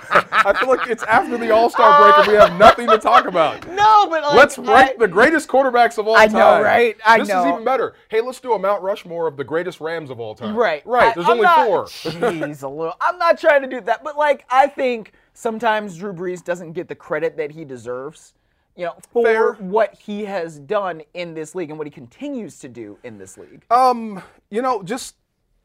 [0.47, 3.25] I feel like it's after the All Star break and we have nothing to talk
[3.25, 3.67] about.
[3.73, 6.33] no, but like, Let's I- rank the greatest quarterbacks of all I time.
[6.37, 6.95] know, right?
[7.05, 7.41] I this know.
[7.41, 7.95] is even better.
[8.09, 10.55] Hey, let's do a Mount Rushmore of the greatest Rams of all time.
[10.55, 10.85] Right.
[10.85, 11.09] Right.
[11.11, 11.85] I- There's I'm only not- four.
[11.87, 12.93] Jeez, a little.
[13.01, 16.87] I'm not trying to do that, but like I think sometimes Drew Brees doesn't get
[16.87, 18.33] the credit that he deserves.
[18.75, 19.53] You know, for Fair.
[19.53, 23.35] what he has done in this league and what he continues to do in this
[23.35, 23.63] league.
[23.71, 24.21] Um,
[24.51, 25.15] you know, just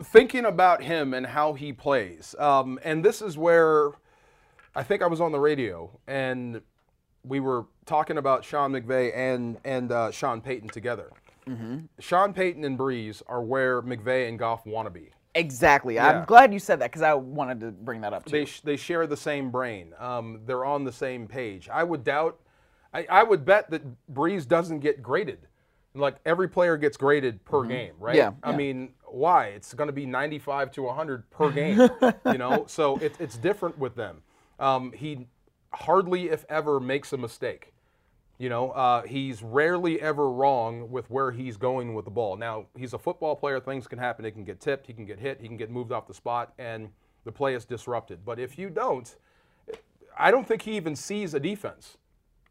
[0.02, 2.34] thinking about him and how he plays.
[2.38, 3.90] Um, and this is where
[4.74, 6.60] I think I was on the radio and
[7.24, 11.10] we were talking about Sean McVay and and uh, Sean Payton together.
[11.98, 15.10] Sean Payton and Brees are where McVay and Goff want to be.
[15.34, 15.94] Exactly.
[15.94, 16.08] Yeah.
[16.08, 18.32] I'm glad you said that because I wanted to bring that up too.
[18.32, 19.94] They, sh- they share the same brain.
[19.98, 21.68] Um, they're on the same page.
[21.68, 22.38] I would doubt,
[22.92, 25.38] I, I would bet that Brees doesn't get graded.
[25.94, 28.14] Like every player gets graded per game, right?
[28.16, 28.56] Yeah, I yeah.
[28.56, 29.48] mean, why?
[29.48, 31.90] It's going to be 95 to 100 per game,
[32.26, 32.64] you know?
[32.66, 34.22] So it, it's different with them.
[34.62, 35.26] Um, he
[35.72, 37.72] hardly, if ever, makes a mistake.
[38.38, 42.36] You know, uh, he's rarely ever wrong with where he's going with the ball.
[42.36, 43.60] Now, he's a football player.
[43.60, 44.24] Things can happen.
[44.24, 44.86] He can get tipped.
[44.86, 45.40] He can get hit.
[45.40, 46.88] He can get moved off the spot, and
[47.24, 48.24] the play is disrupted.
[48.24, 49.14] But if you don't,
[50.18, 51.98] I don't think he even sees a defense.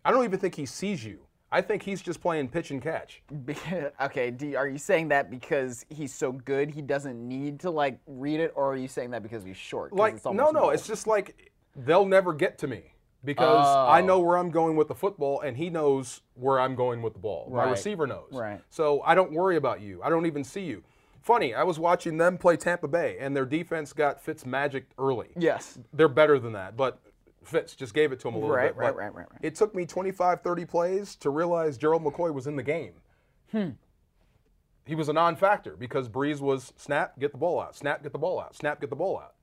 [0.04, 1.20] I don't even think he sees you.
[1.54, 3.22] I think he's just playing pitch and catch.
[4.02, 8.40] Okay, are you saying that because he's so good he doesn't need to like read
[8.40, 9.94] it, or are you saying that because he's short?
[9.94, 12.94] Like, no, no, it's just like they'll never get to me
[13.24, 14.06] because I Oh.
[14.06, 17.20] know where I'm going with the football, and he knows where I'm going with the
[17.20, 17.50] ball.
[17.52, 18.32] My receiver knows.
[18.32, 18.62] Right.
[18.70, 20.02] So I don't worry about you.
[20.04, 20.84] I don't even see you.
[21.22, 25.30] Funny, I was watching them play Tampa Bay, and their defense got Fitz magic early.
[25.38, 25.78] yes.
[25.94, 27.00] They're better than that, but
[27.44, 28.76] Fitz just gave it to him a little Right, bit.
[28.78, 29.40] right, right, right, right.
[29.44, 32.94] It took me 25, 30 plays to realize Gerald McCoy was in the game.
[33.52, 33.70] Hmm.
[34.86, 38.18] He was a non-factor because Brees was snap, get the ball out, snap, get the
[38.18, 39.36] ball out, snap, get the ball out.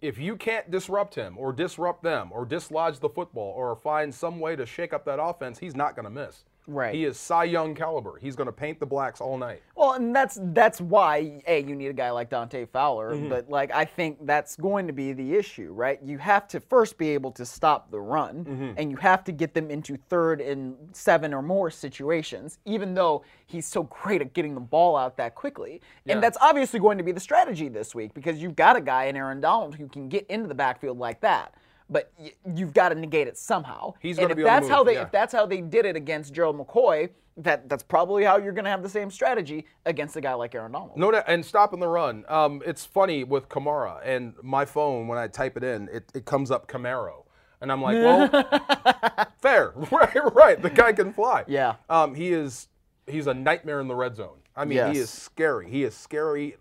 [0.00, 4.38] If you can't disrupt him or disrupt them or dislodge the football or find some
[4.38, 6.44] way to shake up that offense, he's not going to miss.
[6.70, 6.94] Right.
[6.94, 8.18] He is Cy Young caliber.
[8.20, 9.62] He's going to paint the blacks all night.
[9.74, 13.30] Well, and that's that's why a you need a guy like Dante Fowler, Mm-hmm.
[13.30, 15.98] but like I think that's going to be the issue, right?
[16.04, 18.72] You have to first be able to stop the run, Mm-hmm.
[18.76, 22.58] and you have to get them into third and seven or more situations.
[22.66, 26.14] Even though he's so great at getting the ball out that quickly, Yeah.
[26.14, 29.04] and that's obviously going to be the strategy this week because you've got a guy
[29.04, 31.54] in Aaron Donald who can get into the backfield like that.
[31.90, 33.94] But y- you've got to negate it somehow.
[34.00, 35.02] He's and if be on the that's how they yeah.
[35.02, 38.64] if that's how they did it against Gerald McCoy, that that's probably how you're going
[38.64, 40.96] to have the same strategy against a guy like Aaron Donald.
[40.96, 42.24] No, doubt- and stopping the run.
[42.28, 46.24] Um, it's funny with Kamara and my phone when I type it in, it, it
[46.24, 47.24] comes up Camaro,
[47.60, 50.60] and I'm like, well, fair, right, right.
[50.60, 51.44] The guy can fly.
[51.46, 51.76] Yeah.
[51.88, 52.68] Um, he is
[53.06, 54.38] he's a nightmare in the red zone.
[54.56, 55.70] I mean, he is scary.
[55.70, 56.56] He is scary.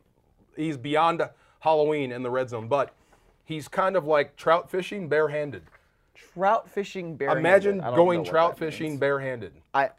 [0.55, 1.21] He's beyond
[1.59, 2.93] Halloween in the red zone, but
[3.47, 5.63] he's kind of like trout fishing barehanded.
[6.13, 7.39] Trout fishing barehanded.
[7.45, 8.73] Imagine going trout that means.
[8.75, 9.53] fishing barehanded.
[9.73, 9.89] I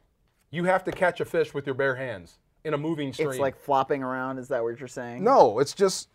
[0.50, 3.30] You have to catch a fish with your bare hands in a moving stream.
[3.30, 4.38] it's like flopping around.
[4.38, 5.24] Is that what you're saying?
[5.24, 6.08] no, it's just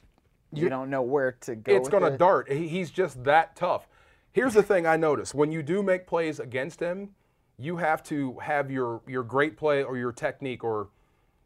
[0.51, 1.75] you don't know where to go.
[1.75, 2.19] it's going to it?
[2.19, 2.51] dart.
[2.51, 3.87] He- He's just that tough.
[4.33, 7.09] Here's the thing I notice when you do make plays against him,
[7.57, 10.89] you have to have your your great play or your technique or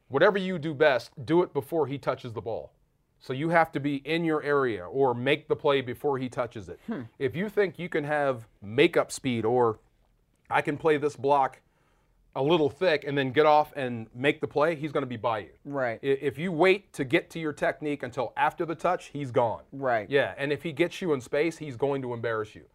[0.10, 1.12] whatever you do best.
[1.26, 2.72] Do it before he touches the ball.
[3.20, 6.70] So you have to be in your area or make the play before he touches
[6.70, 6.80] it.
[6.88, 7.02] Hmm.
[7.20, 9.80] If you think you can have makeup speed or
[10.50, 11.60] I can play this block
[12.36, 15.18] a little thick and then get off and make the play, he's going to be
[15.18, 15.50] by you.
[15.66, 16.00] Right.
[16.04, 19.64] If you wait to get to your technique until after the touch, he's gone.
[19.72, 20.08] Right.
[20.10, 22.66] Yeah, and if he gets you in space, he's going to embarrass you.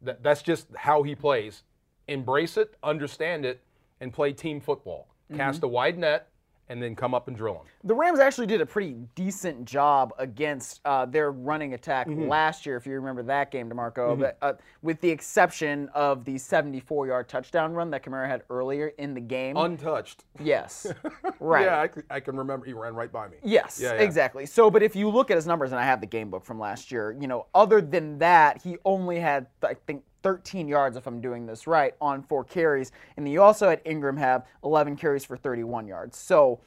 [0.00, 1.62] That, that's just how he plays.
[2.08, 3.60] Embrace it, understand it,
[4.00, 5.08] and play team football.
[5.30, 5.40] Mm-hmm.
[5.40, 6.28] Cast a wide net,
[6.68, 7.62] and then come up and drill them.
[7.84, 12.28] The Rams actually did a pretty decent job against uh, their running attack Mm-hmm.
[12.28, 14.16] last year, if you remember that game, D'Marco.
[14.16, 14.52] But, uh,
[14.82, 19.56] with the exception of the 74-yard touchdown run that Kamara had earlier in the game.
[19.56, 20.24] Untouched.
[20.42, 20.86] yes.
[21.38, 21.66] Right.
[21.66, 23.36] Yeah, I can remember he ran right by me.
[23.44, 24.00] Yes, Yeah, yeah.
[24.02, 24.46] exactly.
[24.46, 26.58] So, but if you look at his numbers, and I have the game book from
[26.58, 31.06] last year, you know, other than that, he only had, I think, 13 yards, if
[31.06, 32.90] I'm doing this right, on four carries.
[33.16, 36.18] And then you also had Ingram have 11 carries for 31 yards.
[36.18, 36.58] So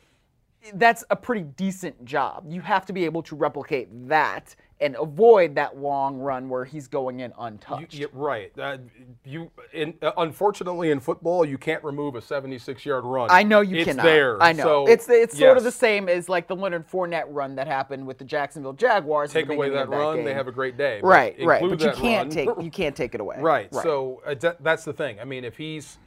[0.76, 2.46] that's a pretty decent job.
[2.48, 6.88] You have to be able to replicate that and avoid that long run where he's
[6.88, 7.94] going in untouched.
[7.94, 8.52] You- yeah, right.
[8.58, 8.78] Uh,
[9.26, 13.28] you, in, uh, unfortunately, in football, you can't remove a 76-yard run.
[13.30, 14.04] I know you it's cannot.
[14.04, 14.42] there.
[14.42, 14.64] I know.
[14.64, 18.08] So, it's it's sort of the same as like the Leonard Fournette run that happened
[18.08, 19.34] with the Jacksonville Jaguars.
[19.34, 20.26] Take away beginning that run, game.
[20.26, 21.00] they have a great day.
[21.02, 21.62] But right, right.
[21.62, 23.38] But you can't run- take you can't take it away.
[23.40, 23.74] Right.
[23.74, 25.20] So uh, that, that's the thing.
[25.20, 25.98] I mean, if he's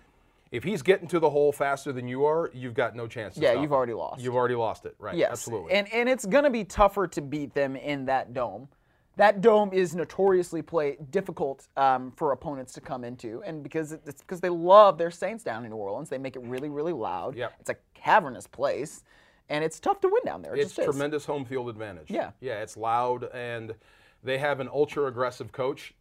[0.53, 3.35] if he's getting to the hole faster than you are, you've got no chance.
[3.35, 3.73] To Yeah, you've him.
[3.73, 4.23] already lost.
[4.23, 4.95] You've already lost it.
[4.99, 5.17] Right.
[5.17, 5.73] Yes, Absolutely.
[5.73, 8.69] And and it's gonna be tougher to beat them in that dome.
[9.17, 14.01] That dome is notoriously play difficult um, for opponents to come into, and because it-
[14.07, 16.93] it's because they love their Saints down in New Orleans, they make it really really
[16.93, 17.35] loud.
[17.37, 17.53] Yep.
[17.61, 19.05] It's a cavernous place,
[19.49, 20.55] and it's tough to win down there.
[20.55, 20.85] It it's just is.
[20.87, 22.11] tremendous home field advantage.
[22.11, 22.31] Yeah.
[22.41, 22.63] Yeah.
[22.63, 23.75] It's loud, and
[24.23, 25.95] they have an ultra aggressive coach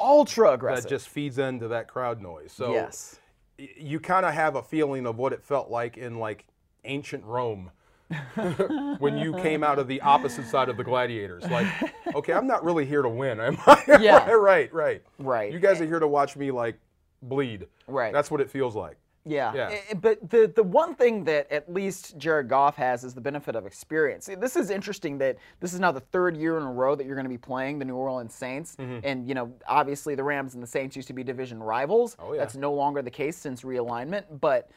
[0.00, 0.84] Ultra aggressive.
[0.84, 2.52] that just feeds into that crowd noise.
[2.52, 3.18] So yes.
[3.58, 6.46] You kind of have a feeling of what it felt like in like
[6.84, 7.70] ancient Rome.
[9.00, 11.66] when you came out of the opposite side of the gladiators, like,
[12.14, 13.82] okay, I'm not really here to win, am I?
[14.00, 14.30] Yeah.
[14.30, 15.52] right, right, Right.
[15.52, 16.78] You guys are here to watch me like
[17.20, 17.66] bleed.
[17.86, 18.10] Right.
[18.12, 18.96] That's what it feels like.
[19.24, 19.52] Yeah.
[19.54, 19.68] Yeah.
[19.68, 23.20] I- I- but the the one thing that at least Jared Goff has is the
[23.20, 24.28] benefit of experience.
[24.38, 27.14] This is interesting that this is now the third year in a row that you're
[27.16, 29.00] going to be playing the New Orleans Saints, Mm-hmm.
[29.06, 32.16] and you know obviously the Rams and the Saints used to be division rivals.
[32.18, 32.38] Oh, yeah.
[32.40, 34.70] That's no longer the case since realignment, but.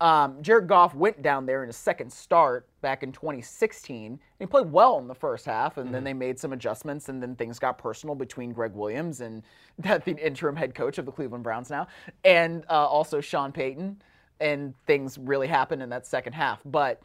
[0.00, 4.12] Um, Jared Goff went down there in his second start back in 2016.
[4.12, 6.04] And he played well in the first half, and then Mm-hmm.
[6.04, 9.42] they made some adjustments, and then things got personal between Gregg Williams and
[9.78, 11.86] that the interim head coach of the Cleveland Browns now,
[12.24, 14.02] and uh, also Sean Payton,
[14.40, 16.60] and things really happened in that second half.
[16.66, 17.00] But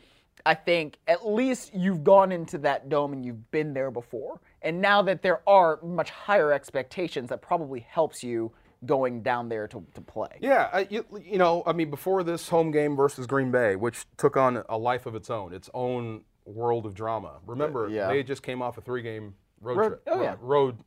[0.46, 4.82] I think at least you've gone into that dome and you've been there before, and
[4.82, 8.52] now that there are much higher expectations, that probably helps you
[8.86, 10.30] going down there to, to play.
[10.40, 14.06] Yeah, I, you, you know, I mean, before this home game versus Green Bay, which
[14.18, 17.34] took on a life of its own, its own world of drama.
[17.46, 18.08] Remember, Yeah.
[18.08, 20.04] they just came off a three-game road, Road- trip.
[20.08, 20.36] oh, yeah.
[20.42, 20.78] road.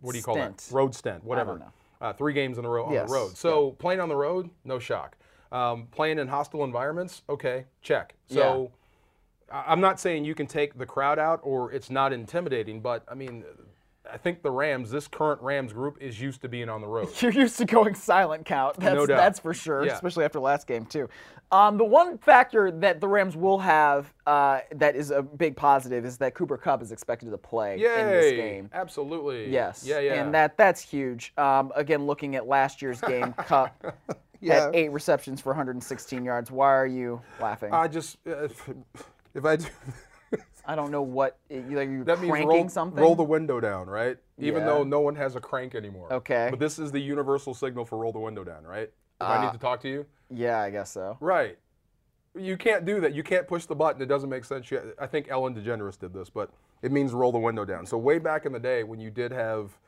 [0.00, 0.66] What do you call that?
[0.72, 1.62] Road stint, whatever.
[2.00, 3.36] Uh, three games in a row on Yes, the road.
[3.36, 5.16] So playing on the road, no shock.
[5.52, 8.14] Um, playing in hostile environments, okay, check.
[8.26, 8.72] So
[9.50, 13.04] I- I'm not saying you can take the crowd out or it's not intimidating, but
[13.08, 13.44] I mean,
[14.16, 17.10] I think the Rams, this current Rams group, is used to being on the road.
[17.20, 18.80] You're used to going silent count.
[18.80, 19.08] That's, doubt.
[19.08, 19.92] that's for sure, Yeah.
[19.92, 21.10] especially after last game, too.
[21.52, 26.06] Um, the one factor that the Rams will have uh, that is a big positive
[26.06, 28.70] is that Cooper Kupp is expected to play in this game.
[28.72, 29.50] Absolutely.
[29.50, 29.84] Yes.
[29.86, 30.14] Yeah, yeah.
[30.14, 31.34] And that that's huge.
[31.36, 33.84] Um, again, looking at last year's game, Kupp
[34.40, 34.64] Yeah.
[34.64, 36.50] had eight receptions for 116 yards.
[36.50, 37.70] Why are you laughing?
[37.70, 38.66] I just if,
[39.34, 39.66] if I do,
[40.66, 41.88] I don't know what you like.
[41.88, 43.00] You that means cranking roll, something.
[43.00, 44.16] roll the window down, right?
[44.38, 44.66] Even Yeah.
[44.66, 46.12] though no one has a crank anymore.
[46.12, 46.48] Okay.
[46.50, 48.88] But this is the universal signal for roll the window down, right?
[49.20, 51.16] If I Uh, need to talk to you, yeah, I guess so.
[51.20, 51.56] right?
[52.34, 53.14] You can't do that.
[53.14, 54.02] You can't push the button.
[54.02, 54.70] It doesn't make sense.
[54.70, 56.50] You- I think Ellen DeGeneres did this, but
[56.82, 57.86] it means roll the window down.
[57.86, 59.78] So way back in the day when you did have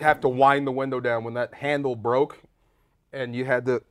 [0.00, 2.42] have to wind the window down when that handle broke,
[3.12, 3.82] and you had to.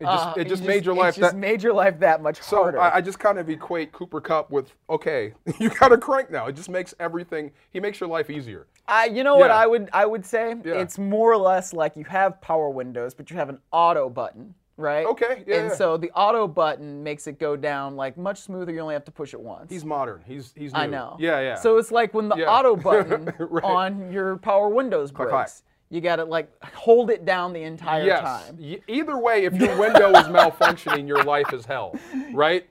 [0.00, 2.22] It just, Uh, it just made your life It just that, made your life that
[2.22, 2.80] much So harder.
[2.80, 6.46] I, I just kind of equate Cooper Kupp with okay, you got a crank now.
[6.46, 7.52] It just makes everything.
[7.70, 8.66] He makes your life easier.
[8.88, 10.56] I, you know what I would I would say?
[10.64, 10.74] Yeah.
[10.80, 14.54] It's more or less like you have power windows, but you have an auto button,
[14.78, 15.06] right?
[15.06, 15.74] Okay, yeah, And yeah.
[15.76, 18.72] so the auto button makes it go down like much smoother.
[18.72, 19.70] You only have to push it once.
[19.70, 20.22] He's modern.
[20.26, 20.72] He's he's.
[20.72, 20.80] New.
[20.80, 21.16] I know.
[21.20, 21.54] Yeah, yeah.
[21.56, 22.46] So it's like when the Yeah.
[22.50, 23.62] auto button Right.
[23.64, 25.62] on your power windows breaks.
[25.90, 28.20] You got to like hold it down the entire yes.
[28.20, 28.56] time.
[28.58, 31.98] Y- either way, if your window is malfunctioning, your life is hell,
[32.32, 32.64] right?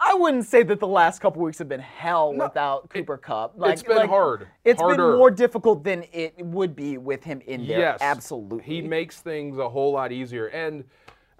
[0.00, 3.54] I wouldn't say that the last couple weeks have been hell without Cooper Kupp.
[3.56, 4.46] Like, it's been like, hard.
[4.64, 5.10] It's Harder.
[5.10, 7.80] been more difficult than it would be with him in there.
[7.80, 8.62] Yes, absolutely.
[8.62, 10.84] He makes things a whole lot easier, and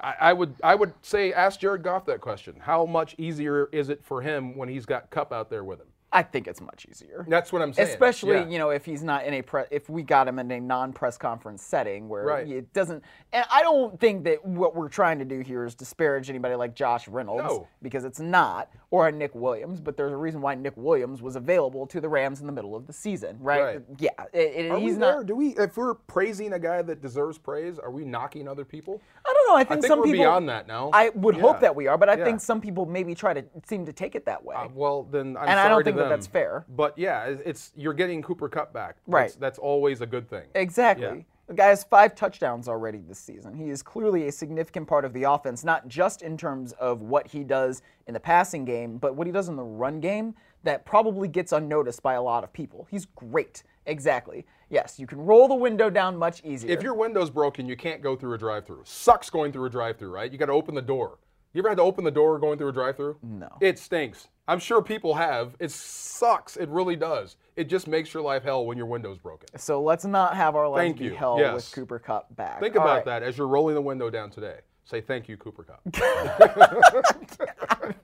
[0.01, 2.57] I, I would I would say ask Jared Goff that question.
[2.61, 5.87] How much easier is it for him when he's got Kupp out there with him?
[6.11, 7.27] I think it's much easier.
[7.29, 7.89] That's what I'm saying.
[7.89, 8.47] Especially, Yeah.
[8.49, 11.19] you know, if he's not in a pre- if we got him in a non-press
[11.19, 12.49] conference setting where Right.
[12.49, 13.05] it doesn't.
[13.35, 16.75] And I don't think that what we're trying to do here is disparage anybody like
[16.75, 17.67] Josh Reynolds No.
[17.83, 19.83] because it's not, or a Nick Williams.
[19.83, 22.75] But there's a reason why Nick Williams was available to the Rams in the middle
[22.75, 23.63] of the season, right?
[23.63, 23.83] Right.
[23.99, 25.27] Yeah, it, it- Are he's we not.
[25.27, 25.49] Do we?
[25.59, 29.03] If we're praising a guy that deserves praise, are we knocking other people?
[29.27, 29.57] I don't know.
[29.57, 30.89] I think, I think some we're people beyond that now.
[30.95, 31.43] I would Yeah.
[31.43, 32.25] hope that we are, but I Yeah.
[32.25, 34.57] think some people maybe try to seem to take it that way.
[34.57, 36.65] Uh, well, then I'm And I sorry don't to think that that's fair.
[36.69, 38.97] But yeah, it's you're getting Cooper Kupp back.
[39.07, 39.29] Right.
[39.29, 40.45] That's, that's always a good thing.
[40.55, 41.07] Exactly.
[41.07, 41.23] Yeah.
[41.49, 43.55] The guy has five touchdowns already this season.
[43.55, 47.27] He is clearly a significant part of the offense, not just in terms of what
[47.27, 50.35] he does in the passing game, but what he does in the run game
[50.65, 52.87] that probably gets unnoticed by a lot of people.
[52.91, 53.63] He's great.
[53.87, 54.45] Exactly.
[54.69, 56.71] Yes, you can roll the window down much easier.
[56.71, 58.83] If your window's broken, you can't go through a drive-through.
[58.85, 60.31] Sucks going through a drive-through, right?
[60.31, 61.19] You got to open the door.
[61.55, 63.17] You ever had to open the door going through a drive-through?
[63.23, 63.49] No.
[63.63, 64.29] It stinks.
[64.49, 65.55] I'm sure people have.
[65.61, 66.57] It sucks.
[66.57, 67.37] It really does.
[67.57, 69.47] It just makes your life hell when your window's broken.
[69.59, 71.15] So let's not have our lives Thank be you.
[71.15, 71.55] hell Yes.
[71.55, 72.59] with Cooper Kupp back.
[72.61, 73.05] Think All about right.
[73.05, 74.61] that as you're rolling the window down today.
[74.85, 75.83] Say thank you, Cooper Kupp.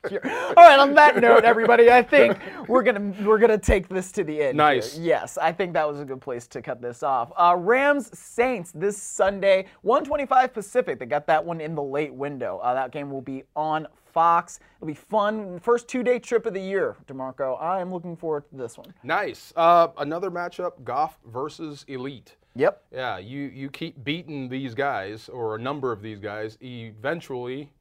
[0.05, 0.79] All right.
[0.79, 2.37] On that note, everybody, I think
[2.69, 4.59] we're gonna we're gonna take this to the end.
[4.59, 4.95] Nice.
[4.95, 5.05] here.
[5.07, 7.33] Yes, I think that was a good place to cut this off.
[7.39, 10.99] Uh, Rams Saints this Sunday, 125 Pacific.
[10.99, 12.59] They got that one in the late window.
[12.63, 14.61] Uh, that game will be on Fox.
[14.77, 15.59] It'll be fun.
[15.59, 17.61] First two day trip of the year, D'Marco.
[17.61, 18.95] I am looking forward to this one.
[19.03, 19.53] nice.
[19.57, 22.37] Uh, another matchup: Goff versus Elite.
[22.55, 22.85] Yep.
[22.93, 26.57] Yeah, you you keep beating these guys or a number of these guys.
[26.63, 27.73] Eventually,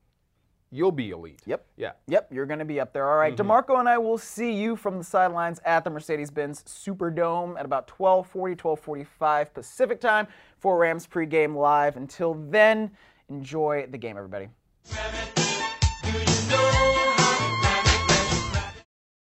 [0.71, 1.41] you'll be elite.
[1.45, 1.63] Yep.
[1.77, 1.91] Yeah.
[2.07, 3.07] Yep, you're going to be up there.
[3.07, 7.59] All right, D'Marco and I will see you from the sidelines at the Mercedes-Benz Superdome
[7.59, 10.25] at about 12:40, 12:45 Pacific time
[10.57, 11.95] for Rams pregame live.
[11.95, 12.89] Until then,
[13.29, 14.49] enjoy the game, everybody.
[14.83, 15.42] Seven